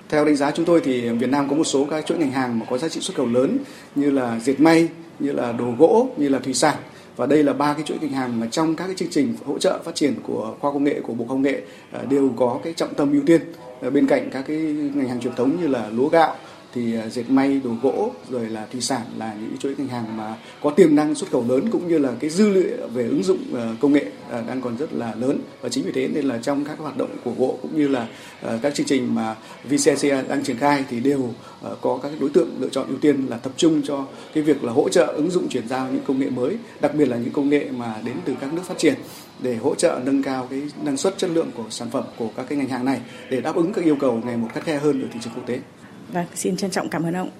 Theo 0.08 0.24
đánh 0.24 0.36
giá 0.36 0.50
chúng 0.50 0.64
tôi 0.64 0.80
thì 0.84 1.08
Việt 1.08 1.30
Nam 1.30 1.48
có 1.48 1.56
một 1.56 1.64
số 1.64 1.86
các 1.90 2.06
chuỗi 2.06 2.18
ngành 2.18 2.30
hàng 2.30 2.58
mà 2.58 2.66
có 2.70 2.78
giá 2.78 2.88
trị 2.88 3.00
xuất 3.00 3.16
khẩu 3.16 3.26
lớn 3.26 3.58
như 3.94 4.10
là 4.10 4.40
dệt 4.40 4.60
may, 4.60 4.88
như 5.18 5.32
là 5.32 5.52
đồ 5.52 5.74
gỗ, 5.78 6.08
như 6.16 6.28
là 6.28 6.38
thủy 6.38 6.54
sản 6.54 6.76
và 7.18 7.26
đây 7.26 7.44
là 7.44 7.52
ba 7.52 7.74
cái 7.74 7.82
chuỗi 7.82 7.98
ngành 8.00 8.12
hàng 8.12 8.40
mà 8.40 8.46
trong 8.50 8.76
các 8.76 8.86
cái 8.86 8.94
chương 8.96 9.10
trình 9.10 9.34
hỗ 9.44 9.58
trợ 9.58 9.78
phát 9.84 9.94
triển 9.94 10.14
của 10.22 10.54
khoa 10.60 10.72
công 10.72 10.84
nghệ, 10.84 11.00
của 11.00 11.14
bộ 11.14 11.24
công 11.28 11.42
nghệ 11.42 11.62
ờ, 11.92 12.04
đều 12.10 12.30
có 12.36 12.60
cái 12.64 12.72
trọng 12.72 12.94
tâm 12.94 13.12
ưu 13.12 13.22
tiên. 13.26 13.40
Ờ, 13.80 13.90
bên 13.90 14.06
cạnh 14.06 14.30
các 14.32 14.44
cái 14.48 14.56
ngành 14.94 15.08
hàng 15.08 15.20
truyền 15.20 15.34
thống 15.34 15.60
như 15.60 15.66
là 15.66 15.88
lúa 15.92 16.08
gạo 16.08 16.36
thì 16.74 16.96
à, 16.96 17.08
dệt 17.08 17.30
may, 17.30 17.60
đồ 17.64 17.70
gỗ, 17.82 18.12
rồi 18.30 18.48
là 18.48 18.66
thủy 18.72 18.80
sản 18.80 19.02
là 19.18 19.34
những 19.40 19.56
chuỗi 19.58 19.74
ngành 19.78 19.88
hàng 19.88 20.16
mà 20.16 20.36
có 20.62 20.70
tiềm 20.70 20.94
năng 20.94 21.14
xuất 21.14 21.30
khẩu 21.30 21.44
lớn, 21.48 21.68
cũng 21.70 21.88
như 21.88 21.98
là 21.98 22.12
cái 22.20 22.30
dư 22.30 22.48
liệu 22.48 22.88
về 22.94 23.02
ứng 23.02 23.22
dụng 23.22 23.38
à, 23.56 23.74
công 23.80 23.92
nghệ 23.92 24.04
à, 24.30 24.42
đang 24.48 24.60
còn 24.60 24.76
rất 24.76 24.92
là 24.92 25.14
lớn 25.14 25.40
và 25.60 25.68
chính 25.68 25.84
vì 25.84 25.92
thế 25.92 26.08
nên 26.08 26.24
là 26.24 26.38
trong 26.42 26.64
các 26.64 26.78
hoạt 26.78 26.96
động 26.96 27.10
của 27.24 27.30
bộ 27.30 27.58
cũng 27.62 27.76
như 27.76 27.88
là 27.88 28.08
các 28.62 28.74
chương 28.74 28.86
trình 28.86 29.14
mà 29.14 29.36
VCC 29.64 30.08
đang 30.28 30.44
triển 30.44 30.56
khai 30.56 30.84
thì 30.90 31.00
đều 31.00 31.28
có 31.80 31.98
các 32.02 32.12
đối 32.20 32.30
tượng 32.30 32.48
lựa 32.60 32.68
chọn 32.68 32.88
ưu 32.88 32.98
tiên 32.98 33.26
là 33.28 33.36
tập 33.36 33.52
trung 33.56 33.82
cho 33.84 34.06
cái 34.34 34.42
việc 34.42 34.64
là 34.64 34.72
hỗ 34.72 34.88
trợ 34.88 35.06
ứng 35.06 35.30
dụng 35.30 35.48
chuyển 35.48 35.68
giao 35.68 35.88
những 35.92 36.02
công 36.06 36.20
nghệ 36.20 36.30
mới, 36.30 36.56
đặc 36.80 36.94
biệt 36.94 37.08
là 37.08 37.16
những 37.16 37.32
công 37.32 37.48
nghệ 37.48 37.68
mà 37.76 37.94
đến 38.04 38.16
từ 38.24 38.34
các 38.40 38.52
nước 38.52 38.62
phát 38.64 38.78
triển, 38.78 38.94
để 39.40 39.56
hỗ 39.56 39.74
trợ 39.74 40.00
nâng 40.04 40.22
cao 40.22 40.46
cái 40.50 40.62
năng 40.82 40.96
suất 40.96 41.18
chất 41.18 41.30
lượng 41.30 41.50
của 41.54 41.64
sản 41.70 41.90
phẩm 41.90 42.04
của 42.16 42.28
các 42.36 42.46
cái 42.48 42.58
ngành 42.58 42.68
hàng 42.68 42.84
này, 42.84 43.00
để 43.30 43.40
đáp 43.40 43.56
ứng 43.56 43.72
các 43.72 43.84
yêu 43.84 43.96
cầu 44.00 44.20
ngày 44.24 44.36
một 44.36 44.48
khắt 44.54 44.64
khe 44.64 44.78
hơn 44.78 45.02
ở 45.02 45.08
thị 45.12 45.20
trường 45.22 45.32
quốc 45.36 45.46
tế. 45.46 45.58
Vâng, 46.12 46.26
xin 46.34 46.56
trân 46.56 46.70
trọng 46.70 46.88
cảm 46.88 47.02
ơn 47.02 47.14
ông. 47.14 47.30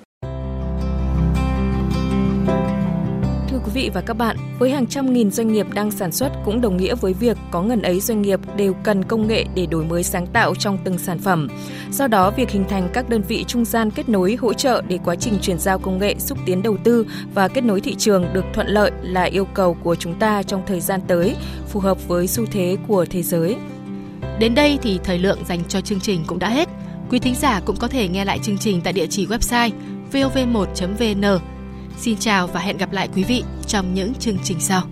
Thưa 3.50 3.58
quý 3.64 3.70
vị 3.74 3.90
và 3.94 4.00
các 4.00 4.14
bạn, 4.14 4.36
với 4.58 4.70
hàng 4.70 4.86
trăm 4.86 5.12
nghìn 5.12 5.30
doanh 5.30 5.52
nghiệp 5.52 5.66
đang 5.74 5.90
sản 5.90 6.12
xuất 6.12 6.32
cũng 6.44 6.60
đồng 6.60 6.76
nghĩa 6.76 6.94
với 6.94 7.12
việc 7.12 7.36
có 7.50 7.62
ngần 7.62 7.82
ấy 7.82 8.00
doanh 8.00 8.22
nghiệp 8.22 8.40
đều 8.56 8.74
cần 8.84 9.04
công 9.04 9.26
nghệ 9.26 9.44
để 9.54 9.66
đổi 9.66 9.84
mới 9.84 10.02
sáng 10.02 10.26
tạo 10.26 10.54
trong 10.54 10.78
từng 10.84 10.98
sản 10.98 11.18
phẩm. 11.18 11.48
Do 11.92 12.06
đó, 12.06 12.30
việc 12.30 12.50
hình 12.50 12.64
thành 12.68 12.88
các 12.92 13.08
đơn 13.08 13.22
vị 13.22 13.44
trung 13.44 13.64
gian 13.64 13.90
kết 13.90 14.08
nối 14.08 14.36
hỗ 14.40 14.52
trợ 14.52 14.82
để 14.88 14.98
quá 15.04 15.16
trình 15.16 15.38
chuyển 15.42 15.58
giao 15.58 15.78
công 15.78 15.98
nghệ 15.98 16.14
xúc 16.18 16.38
tiến 16.46 16.62
đầu 16.62 16.76
tư 16.84 17.06
và 17.34 17.48
kết 17.48 17.64
nối 17.64 17.80
thị 17.80 17.94
trường 17.94 18.26
được 18.32 18.44
thuận 18.54 18.66
lợi 18.66 18.90
là 19.02 19.22
yêu 19.22 19.44
cầu 19.44 19.76
của 19.82 19.94
chúng 19.94 20.14
ta 20.14 20.42
trong 20.42 20.62
thời 20.66 20.80
gian 20.80 21.00
tới, 21.08 21.36
phù 21.68 21.80
hợp 21.80 22.08
với 22.08 22.26
xu 22.26 22.46
thế 22.46 22.76
của 22.88 23.04
thế 23.10 23.22
giới. 23.22 23.56
Đến 24.38 24.54
đây 24.54 24.78
thì 24.82 25.00
thời 25.04 25.18
lượng 25.18 25.38
dành 25.48 25.60
cho 25.68 25.80
chương 25.80 26.00
trình 26.00 26.24
cũng 26.26 26.38
đã 26.38 26.48
hết. 26.48 26.68
Quý 27.10 27.18
thính 27.18 27.34
giả 27.34 27.60
cũng 27.64 27.76
có 27.76 27.88
thể 27.88 28.08
nghe 28.08 28.24
lại 28.24 28.38
chương 28.42 28.58
trình 28.58 28.80
tại 28.84 28.92
địa 28.92 29.06
chỉ 29.06 29.26
website 29.26 29.70
vov1.vn. 30.12 31.38
Xin 31.98 32.16
chào 32.16 32.46
và 32.46 32.60
hẹn 32.60 32.76
gặp 32.76 32.92
lại 32.92 33.08
quý 33.14 33.24
vị 33.24 33.44
trong 33.66 33.94
những 33.94 34.14
chương 34.14 34.38
trình 34.44 34.60
sau. 34.60 34.82